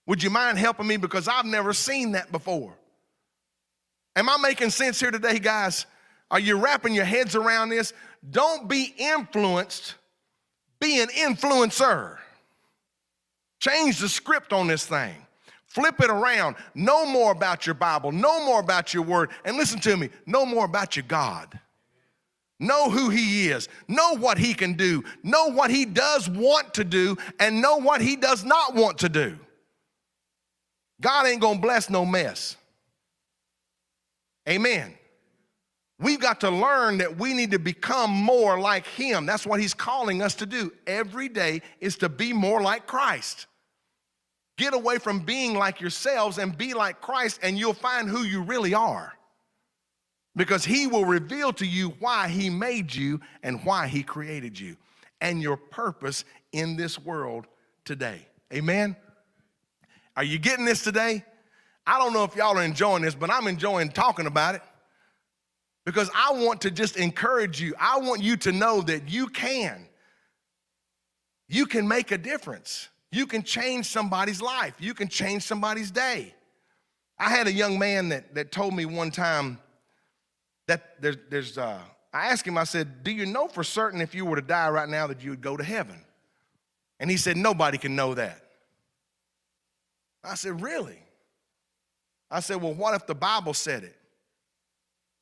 Would 0.05 0.21
you 0.21 0.29
mind 0.29 0.57
helping 0.57 0.87
me? 0.87 0.97
Because 0.97 1.27
I've 1.27 1.45
never 1.45 1.73
seen 1.73 2.11
that 2.13 2.31
before. 2.31 2.73
Am 4.15 4.29
I 4.29 4.37
making 4.37 4.69
sense 4.69 4.99
here 4.99 5.11
today, 5.11 5.39
guys? 5.39 5.85
Are 6.29 6.39
you 6.39 6.57
wrapping 6.57 6.93
your 6.93 7.05
heads 7.05 7.35
around 7.35 7.69
this? 7.69 7.93
Don't 8.29 8.67
be 8.67 8.93
influenced 8.97 9.95
be 10.83 10.99
an 10.99 11.07
influencer. 11.07 12.17
Change 13.59 13.99
the 13.99 14.09
script 14.09 14.51
on 14.51 14.67
this 14.67 14.85
thing. 14.85 15.15
Flip 15.65 15.97
it 16.01 16.09
around. 16.09 16.57
Know 16.75 17.05
more 17.05 17.31
about 17.31 17.65
your 17.65 17.73
Bible. 17.73 18.11
Know 18.11 18.45
more 18.45 18.59
about 18.59 18.93
your 18.93 19.03
word. 19.03 19.29
And 19.45 19.55
listen 19.55 19.79
to 19.79 19.95
me, 19.95 20.09
know 20.25 20.45
more 20.45 20.65
about 20.65 20.97
your 20.97 21.05
God. 21.07 21.57
Know 22.63 22.89
who 22.89 23.09
He 23.09 23.49
is. 23.49 23.67
Know 23.87 24.15
what 24.15 24.37
He 24.37 24.53
can 24.53 24.73
do. 24.73 25.03
Know 25.21 25.51
what 25.51 25.69
He 25.69 25.83
does 25.83 26.29
want 26.29 26.73
to 26.75 26.85
do, 26.85 27.17
and 27.39 27.61
know 27.61 27.77
what 27.77 28.01
He 28.01 28.15
does 28.15 28.45
not 28.45 28.73
want 28.73 28.99
to 28.99 29.09
do. 29.09 29.37
God 31.01 31.27
ain't 31.27 31.41
gonna 31.41 31.59
bless 31.59 31.89
no 31.89 32.05
mess. 32.05 32.55
Amen. 34.47 34.95
We've 35.99 36.19
got 36.19 36.41
to 36.41 36.49
learn 36.49 36.97
that 36.99 37.17
we 37.17 37.33
need 37.33 37.51
to 37.51 37.59
become 37.59 38.09
more 38.09 38.59
like 38.59 38.87
Him. 38.87 39.25
That's 39.25 39.45
what 39.45 39.59
He's 39.59 39.73
calling 39.73 40.21
us 40.21 40.35
to 40.35 40.45
do 40.45 40.71
every 40.87 41.27
day 41.27 41.61
is 41.81 41.97
to 41.97 42.09
be 42.09 42.31
more 42.31 42.61
like 42.61 42.87
Christ. 42.87 43.47
Get 44.57 44.73
away 44.73 44.99
from 44.99 45.19
being 45.19 45.53
like 45.55 45.81
yourselves 45.81 46.37
and 46.37 46.57
be 46.57 46.73
like 46.73 47.01
Christ, 47.01 47.39
and 47.43 47.57
you'll 47.57 47.73
find 47.73 48.07
who 48.07 48.23
you 48.23 48.41
really 48.41 48.73
are. 48.73 49.13
Because 50.35 50.65
He 50.65 50.87
will 50.87 51.05
reveal 51.05 51.53
to 51.53 51.65
you 51.65 51.89
why 51.99 52.27
He 52.27 52.49
made 52.49 52.93
you 52.93 53.19
and 53.43 53.63
why 53.63 53.87
He 53.87 54.03
created 54.03 54.59
you. 54.59 54.77
and 55.21 55.41
your 55.41 55.55
purpose 55.55 56.25
in 56.51 56.75
this 56.75 56.99
world 56.99 57.47
today. 57.85 58.27
Amen? 58.53 58.95
Are 60.17 60.23
you 60.23 60.37
getting 60.37 60.65
this 60.65 60.83
today? 60.83 61.23
I 61.87 61.97
don't 61.97 62.13
know 62.13 62.25
if 62.25 62.35
y'all 62.35 62.57
are 62.57 62.63
enjoying 62.63 63.03
this, 63.03 63.15
but 63.15 63.29
I'm 63.29 63.47
enjoying 63.47 63.89
talking 63.89 64.27
about 64.27 64.55
it 64.55 64.61
because 65.85 66.09
I 66.13 66.33
want 66.33 66.61
to 66.61 66.71
just 66.71 66.97
encourage 66.97 67.61
you. 67.61 67.73
I 67.79 67.99
want 67.99 68.21
you 68.21 68.35
to 68.37 68.51
know 68.51 68.81
that 68.81 69.09
you 69.09 69.27
can. 69.27 69.87
You 71.47 71.65
can 71.65 71.87
make 71.87 72.11
a 72.11 72.17
difference. 72.17 72.89
You 73.11 73.25
can 73.25 73.43
change 73.43 73.85
somebody's 73.85 74.41
life. 74.41 74.75
You 74.79 74.93
can 74.93 75.07
change 75.07 75.43
somebody's 75.43 75.91
day. 75.91 76.33
I 77.17 77.29
had 77.29 77.47
a 77.47 77.51
young 77.51 77.79
man 77.79 78.09
that, 78.09 78.35
that 78.35 78.51
told 78.51 78.73
me 78.73 78.85
one 78.85 79.11
time 79.11 79.59
that 80.67 81.01
there's, 81.01 81.17
there's 81.29 81.57
uh, 81.57 81.79
I 82.13 82.27
asked 82.27 82.45
him, 82.45 82.57
I 82.57 82.63
said, 82.63 83.03
Do 83.03 83.11
you 83.11 83.25
know 83.25 83.47
for 83.47 83.63
certain 83.63 83.99
if 83.99 84.13
you 84.13 84.25
were 84.25 84.35
to 84.35 84.41
die 84.41 84.69
right 84.69 84.87
now 84.87 85.07
that 85.07 85.23
you 85.23 85.31
would 85.31 85.41
go 85.41 85.57
to 85.57 85.63
heaven? 85.63 85.99
And 86.99 87.09
he 87.09 87.17
said, 87.17 87.35
Nobody 87.35 87.77
can 87.77 87.95
know 87.95 88.13
that. 88.13 88.39
I 90.23 90.35
said, 90.35 90.61
Really? 90.61 90.99
I 92.29 92.39
said, 92.39 92.61
Well, 92.61 92.73
what 92.73 92.93
if 92.93 93.07
the 93.07 93.15
Bible 93.15 93.55
said 93.55 93.83
it? 93.83 93.95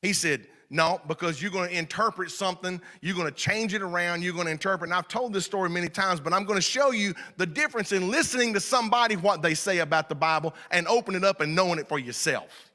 He 0.02 0.12
said, 0.12 0.46
No, 0.68 1.00
because 1.08 1.40
you're 1.40 1.50
going 1.50 1.70
to 1.70 1.78
interpret 1.78 2.30
something, 2.30 2.78
you're 3.00 3.16
going 3.16 3.26
to 3.26 3.34
change 3.34 3.72
it 3.72 3.80
around, 3.80 4.22
you're 4.22 4.34
going 4.34 4.46
to 4.46 4.52
interpret. 4.52 4.90
And 4.90 4.94
I've 4.94 5.08
told 5.08 5.32
this 5.32 5.46
story 5.46 5.70
many 5.70 5.88
times, 5.88 6.20
but 6.20 6.34
I'm 6.34 6.44
going 6.44 6.58
to 6.58 6.62
show 6.62 6.90
you 6.90 7.14
the 7.38 7.46
difference 7.46 7.92
in 7.92 8.10
listening 8.10 8.52
to 8.52 8.60
somebody 8.60 9.16
what 9.16 9.40
they 9.40 9.54
say 9.54 9.78
about 9.78 10.10
the 10.10 10.14
Bible 10.14 10.54
and 10.70 10.86
open 10.88 11.14
it 11.14 11.24
up 11.24 11.40
and 11.40 11.54
knowing 11.54 11.78
it 11.78 11.88
for 11.88 11.98
yourself. 11.98 12.71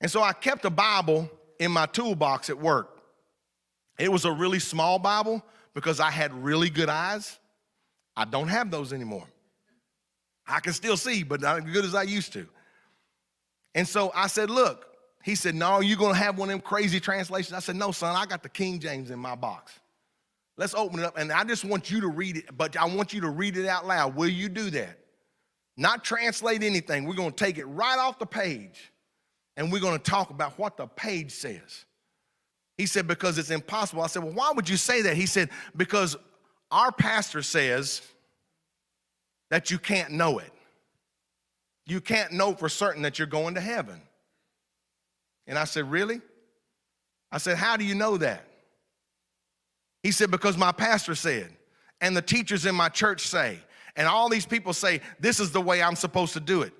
And 0.00 0.10
so 0.10 0.22
I 0.22 0.32
kept 0.32 0.64
a 0.64 0.70
Bible 0.70 1.30
in 1.58 1.72
my 1.72 1.86
toolbox 1.86 2.50
at 2.50 2.58
work. 2.58 3.02
It 3.98 4.12
was 4.12 4.24
a 4.24 4.32
really 4.32 4.60
small 4.60 4.98
Bible 4.98 5.44
because 5.74 5.98
I 6.00 6.10
had 6.10 6.32
really 6.32 6.70
good 6.70 6.88
eyes. 6.88 7.38
I 8.16 8.24
don't 8.24 8.48
have 8.48 8.70
those 8.70 8.92
anymore. 8.92 9.26
I 10.46 10.60
can 10.60 10.72
still 10.72 10.96
see, 10.96 11.24
but 11.24 11.40
not 11.40 11.58
as 11.58 11.64
good 11.72 11.84
as 11.84 11.94
I 11.94 12.02
used 12.02 12.32
to. 12.32 12.46
And 13.74 13.86
so 13.86 14.10
I 14.14 14.28
said, 14.28 14.50
Look, 14.50 14.86
he 15.22 15.34
said, 15.34 15.54
No, 15.54 15.80
you're 15.80 15.98
going 15.98 16.14
to 16.14 16.18
have 16.18 16.38
one 16.38 16.48
of 16.48 16.52
them 16.52 16.60
crazy 16.60 17.00
translations. 17.00 17.52
I 17.52 17.58
said, 17.58 17.76
No, 17.76 17.92
son, 17.92 18.16
I 18.16 18.24
got 18.24 18.42
the 18.42 18.48
King 18.48 18.78
James 18.78 19.10
in 19.10 19.18
my 19.18 19.34
box. 19.34 19.78
Let's 20.56 20.74
open 20.74 21.00
it 21.00 21.04
up. 21.04 21.18
And 21.18 21.30
I 21.30 21.44
just 21.44 21.64
want 21.64 21.90
you 21.90 22.00
to 22.00 22.08
read 22.08 22.36
it, 22.38 22.56
but 22.56 22.76
I 22.76 22.86
want 22.86 23.12
you 23.12 23.20
to 23.20 23.28
read 23.28 23.56
it 23.56 23.66
out 23.66 23.86
loud. 23.86 24.16
Will 24.16 24.28
you 24.28 24.48
do 24.48 24.70
that? 24.70 24.98
Not 25.76 26.02
translate 26.02 26.64
anything. 26.64 27.04
We're 27.04 27.14
going 27.14 27.30
to 27.30 27.44
take 27.44 27.58
it 27.58 27.66
right 27.66 27.98
off 27.98 28.18
the 28.18 28.26
page 28.26 28.92
and 29.58 29.72
we're 29.72 29.80
going 29.80 29.98
to 29.98 30.10
talk 30.10 30.30
about 30.30 30.56
what 30.56 30.76
the 30.76 30.86
page 30.86 31.32
says. 31.32 31.84
He 32.78 32.86
said, 32.86 33.08
Because 33.08 33.36
it's 33.38 33.50
impossible. 33.50 34.02
I 34.02 34.06
said, 34.06 34.22
Well, 34.22 34.32
why 34.32 34.52
would 34.54 34.68
you 34.68 34.78
say 34.78 35.02
that? 35.02 35.16
He 35.16 35.26
said, 35.26 35.50
Because 35.76 36.16
our 36.70 36.92
pastor 36.92 37.42
says 37.42 38.00
that 39.50 39.70
you 39.70 39.78
can't 39.78 40.12
know 40.12 40.38
it. 40.38 40.52
You 41.86 42.00
can't 42.00 42.32
know 42.32 42.54
for 42.54 42.68
certain 42.68 43.02
that 43.02 43.18
you're 43.18 43.26
going 43.26 43.56
to 43.56 43.60
heaven. 43.60 44.00
And 45.48 45.58
I 45.58 45.64
said, 45.64 45.90
Really? 45.90 46.20
I 47.32 47.38
said, 47.38 47.56
How 47.56 47.76
do 47.76 47.84
you 47.84 47.96
know 47.96 48.16
that? 48.16 48.44
He 50.04 50.12
said, 50.12 50.30
Because 50.30 50.56
my 50.56 50.70
pastor 50.70 51.16
said, 51.16 51.50
and 52.00 52.16
the 52.16 52.22
teachers 52.22 52.64
in 52.64 52.76
my 52.76 52.88
church 52.88 53.26
say, 53.26 53.58
and 53.96 54.06
all 54.06 54.28
these 54.28 54.46
people 54.46 54.72
say, 54.72 55.00
This 55.18 55.40
is 55.40 55.50
the 55.50 55.60
way 55.60 55.82
I'm 55.82 55.96
supposed 55.96 56.34
to 56.34 56.40
do 56.40 56.62
it. 56.62 56.72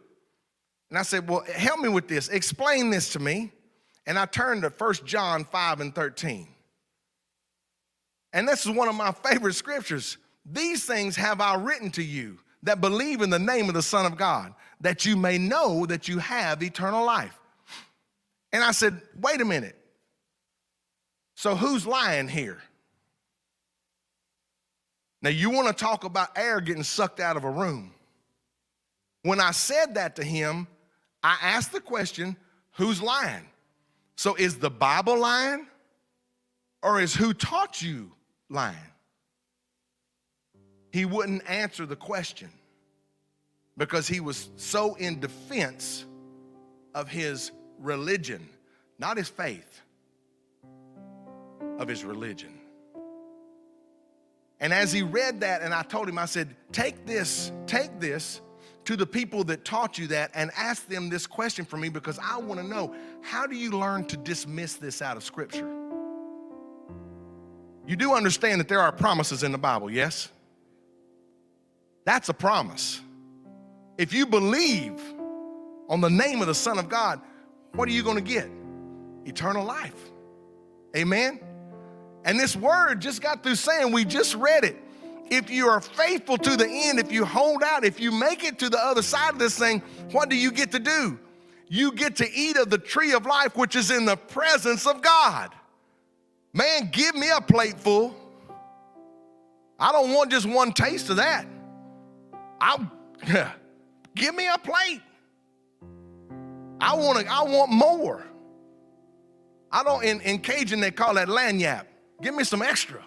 And 0.90 0.98
I 0.98 1.03
said, 1.03 1.29
Well, 1.29 1.44
help 1.55 1.81
me 1.81 1.88
with 1.88 2.09
this. 2.09 2.29
Explain 2.29 2.90
this 2.90 3.12
to 3.12 3.18
me. 3.18 3.53
And 4.07 4.18
I 4.18 4.24
turned 4.27 4.62
to 4.62 4.70
1 4.70 4.94
John 5.05 5.44
5 5.44 5.81
and 5.81 5.94
13. 5.94 6.48
And 8.33 8.48
this 8.48 8.64
is 8.64 8.72
one 8.72 8.88
of 8.88 8.94
my 8.94 9.12
favorite 9.12 9.55
scriptures. 9.55 10.16
These 10.44 10.85
things 10.85 11.16
have 11.16 11.40
I 11.40 11.57
written 11.57 11.90
to 11.92 12.03
you 12.03 12.38
that 12.62 12.81
believe 12.81 13.20
in 13.20 13.31
the 13.31 13.38
name 13.38 13.68
of 13.68 13.74
the 13.74 13.83
Son 13.83 14.07
of 14.07 14.16
God, 14.16 14.55
that 14.81 15.05
you 15.05 15.16
may 15.16 15.38
know 15.38 15.87
that 15.87 16.09
you 16.09 16.18
have 16.18 16.62
eternal 16.62 17.05
life. 17.05 17.38
And 18.53 18.64
I 18.64 18.72
said, 18.72 19.01
wait 19.20 19.40
a 19.40 19.44
minute. 19.44 19.77
So 21.35 21.55
who's 21.55 21.87
lying 21.87 22.29
here? 22.29 22.59
Now, 25.20 25.31
you 25.31 25.51
want 25.51 25.68
to 25.68 25.74
talk 25.74 26.05
about 26.05 26.37
air 26.37 26.61
getting 26.61 26.83
sucked 26.83 27.20
out 27.20 27.37
of 27.37 27.44
a 27.44 27.51
room. 27.51 27.92
When 29.22 29.40
I 29.40 29.51
said 29.51 29.94
that 29.94 30.16
to 30.16 30.24
him, 30.24 30.68
I 31.22 31.37
asked 31.42 31.72
the 31.72 31.81
question, 31.81 32.37
who's 32.72 33.02
lying? 33.02 33.46
So 34.16 34.35
is 34.35 34.59
the 34.59 34.70
Bible 34.70 35.18
lying? 35.18 35.66
Or 36.83 37.00
is 37.00 37.14
who 37.14 37.35
taught 37.35 37.83
you 37.83 38.12
lying? 38.48 38.76
He 40.92 41.04
wouldn't 41.04 41.48
answer 41.48 41.87
the 41.87 41.96
question 41.96 42.50
because 43.76 44.09
he 44.09 44.20
was 44.20 44.48
so 44.57 44.94
in 44.94 45.20
defense 45.20 46.04
of 46.94 47.09
his 47.09 47.52
religion, 47.78 48.48
not 48.98 49.16
his 49.16 49.28
faith, 49.28 49.83
of 51.78 51.88
his 51.88 52.04
religion. 52.04 52.59
And 54.61 54.72
as 54.72 54.92
he 54.92 55.02
read 55.02 55.40
that, 55.40 55.62
and 55.62 55.72
I 55.72 55.83
told 55.83 56.09
him, 56.09 56.18
I 56.18 56.26
said, 56.26 56.54
Take 56.72 57.07
this, 57.07 57.52
take 57.66 58.00
this 58.00 58.40
to 58.88 58.96
the 58.96 59.05
people 59.05 59.44
that 59.44 59.66
taught 59.66 59.98
you 59.98 60.07
that 60.07 60.31
and 60.33 60.51
ask 60.57 60.88
them 60.88 61.11
this 61.11 61.27
question 61.27 61.62
for 61.62 61.77
me 61.77 61.90
because 61.90 62.18
I 62.18 62.38
want 62.38 62.59
to 62.59 62.66
know 62.66 62.94
how 63.20 63.46
do 63.46 63.55
you 63.55 63.72
learn 63.72 64.07
to 64.07 64.16
dismiss 64.16 64.77
this 64.77 65.03
out 65.03 65.14
of 65.14 65.22
Scripture? 65.22 65.68
You 67.87 67.96
do 67.96 68.14
understand 68.14 68.62
that 68.62 68.66
there 68.66 68.81
are 68.81 68.90
promises 68.90 69.42
in 69.42 69.53
the 69.53 69.59
Bible, 69.59 69.90
yes? 69.90 70.31
That's 72.07 72.31
a 72.31 72.33
promise. 72.33 73.03
If 73.98 74.14
you 74.14 74.24
believe 74.24 74.98
on 75.90 76.01
the 76.01 76.09
name 76.09 76.40
of 76.40 76.46
the 76.46 76.55
Son 76.55 76.79
of 76.79 76.88
God, 76.88 77.20
what 77.74 77.90
are 77.90 77.92
you 77.92 78.03
going 78.03 78.16
to 78.16 78.22
get? 78.22 78.48
Eternal 79.27 79.66
life. 79.66 80.01
Amen? 80.96 81.40
And 82.24 82.40
this 82.40 82.57
word 82.57 83.03
just 83.03 83.20
got 83.20 83.42
through 83.42 83.57
saying, 83.57 83.92
we 83.92 84.07
just 84.07 84.35
read 84.35 84.64
it. 84.64 84.79
If 85.31 85.51
you 85.51 85.69
are 85.69 85.81
faithful 85.81 86.38
to 86.38 86.57
the 86.57 86.67
end, 86.67 86.99
if 86.99 87.12
you 87.12 87.25
hold 87.25 87.62
out, 87.62 87.85
if 87.85 88.01
you 88.01 88.11
make 88.11 88.45
it 88.45 88.59
to 88.61 88.69
the 88.69 88.79
other 88.79 89.03
side 89.03 89.35
of 89.35 89.38
this 89.38 89.59
thing, 89.59 89.81
what 90.12 90.29
do 90.29 90.37
you 90.37 90.51
get 90.51 90.73
to 90.73 90.79
do? 90.79 91.19
You 91.69 91.93
get 91.93 92.17
to 92.17 92.31
eat 92.33 92.57
of 92.57 92.71
the 92.71 92.79
tree 92.79 93.12
of 93.12 93.27
life, 93.27 93.57
which 93.57 93.77
is 93.77 93.91
in 93.91 94.05
the 94.07 94.17
presence 94.17 94.87
of 94.87 95.03
God. 95.03 95.55
Man, 96.53 96.88
give 96.91 97.14
me 97.14 97.31
a 97.31 97.41
plate 97.41 97.79
full. 97.79 98.17
I 99.79 99.93
don't 99.93 100.12
want 100.12 100.31
just 100.31 100.47
one 100.47 100.73
taste 100.73 101.11
of 101.11 101.17
that. 101.17 101.47
I'll 102.61 102.91
give 104.14 104.35
me 104.35 104.49
a 104.49 104.59
plate. 104.59 105.03
I 106.81 106.95
want 106.95 107.21
to, 107.21 107.27
I 107.31 107.43
want 107.43 107.71
more. 107.71 108.25
I 109.71 109.83
don't 109.83 110.03
in, 110.03 110.21
in 110.23 110.38
Cajun 110.38 110.81
they 110.81 110.91
call 110.91 111.14
that 111.14 111.29
lagniappe. 111.29 111.85
Give 112.23 112.35
me 112.35 112.45
some 112.45 112.62
extra. 112.62 113.05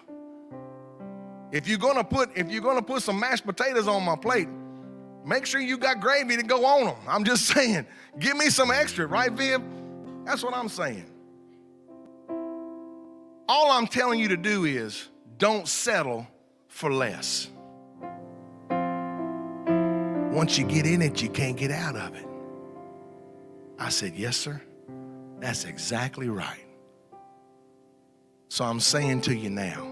If 1.52 1.68
you're 1.68 1.78
gonna 1.78 2.02
put 2.02 2.30
if 2.34 2.50
you're 2.50 2.62
gonna 2.62 2.82
put 2.82 3.02
some 3.02 3.20
mashed 3.20 3.44
potatoes 3.44 3.86
on 3.86 4.02
my 4.02 4.16
plate, 4.16 4.48
make 5.24 5.44
sure 5.44 5.60
you 5.60 5.76
got 5.76 6.00
gravy 6.00 6.38
to 6.38 6.42
go 6.42 6.64
on 6.64 6.86
them. 6.86 6.96
I'm 7.06 7.24
just 7.24 7.44
saying, 7.54 7.86
give 8.18 8.36
me 8.36 8.48
some 8.48 8.70
extra, 8.70 9.06
right, 9.06 9.30
Viv? 9.30 9.62
That's 10.24 10.42
what 10.42 10.54
I'm 10.54 10.70
saying. 10.70 11.04
All 13.48 13.70
I'm 13.70 13.86
telling 13.86 14.18
you 14.18 14.28
to 14.28 14.36
do 14.36 14.64
is 14.64 15.08
don't 15.36 15.68
settle 15.68 16.26
for 16.68 16.90
less. 16.90 17.48
Once 20.30 20.56
you 20.56 20.64
get 20.64 20.86
in 20.86 21.02
it, 21.02 21.20
you 21.20 21.28
can't 21.28 21.58
get 21.58 21.70
out 21.70 21.96
of 21.96 22.14
it. 22.14 22.26
I 23.78 23.90
said, 23.90 24.14
Yes, 24.14 24.38
sir. 24.38 24.60
That's 25.38 25.66
exactly 25.66 26.30
right. 26.30 26.64
So 28.48 28.64
I'm 28.64 28.80
saying 28.80 29.22
to 29.22 29.34
you 29.34 29.50
now 29.50 29.91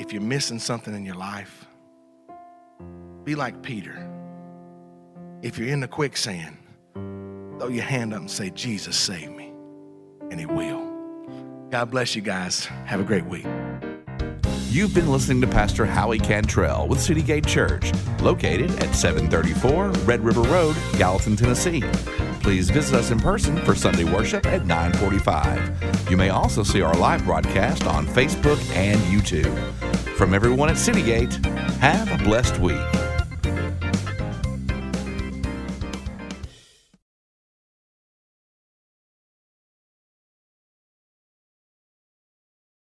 if 0.00 0.14
you're 0.14 0.22
missing 0.22 0.58
something 0.58 0.94
in 0.94 1.04
your 1.04 1.14
life, 1.14 1.66
be 3.22 3.34
like 3.34 3.60
Peter. 3.60 4.10
If 5.42 5.58
you're 5.58 5.68
in 5.68 5.80
the 5.80 5.88
quicksand, 5.88 6.56
throw 6.94 7.68
your 7.68 7.84
hand 7.84 8.14
up 8.14 8.20
and 8.20 8.30
say, 8.30 8.48
Jesus, 8.48 8.96
save 8.96 9.30
me. 9.30 9.52
And 10.30 10.40
he 10.40 10.46
will. 10.46 11.68
God 11.68 11.90
bless 11.90 12.16
you 12.16 12.22
guys. 12.22 12.64
Have 12.86 13.00
a 13.00 13.04
great 13.04 13.26
week. 13.26 13.46
You've 14.70 14.94
been 14.94 15.10
listening 15.10 15.42
to 15.42 15.46
Pastor 15.46 15.84
Howie 15.84 16.18
Cantrell 16.18 16.88
with 16.88 17.00
City 17.00 17.22
Gate 17.22 17.46
Church, 17.46 17.92
located 18.22 18.70
at 18.82 18.94
734 18.94 19.90
Red 20.06 20.24
River 20.24 20.42
Road, 20.42 20.76
Gallatin, 20.96 21.36
Tennessee. 21.36 21.82
Please 22.40 22.70
visit 22.70 22.96
us 22.96 23.10
in 23.10 23.18
person 23.20 23.58
for 23.64 23.74
Sunday 23.74 24.04
worship 24.04 24.46
at 24.46 24.64
945. 24.64 26.08
You 26.10 26.16
may 26.16 26.30
also 26.30 26.62
see 26.62 26.80
our 26.80 26.94
live 26.94 27.24
broadcast 27.26 27.86
on 27.86 28.06
Facebook 28.06 28.58
and 28.74 28.98
YouTube. 29.00 29.89
From 30.20 30.34
everyone 30.34 30.68
at 30.68 30.76
City 30.76 31.00
Gate, 31.00 31.32
have 31.80 32.12
a 32.12 32.22
blessed 32.22 32.58
week. 32.58 32.99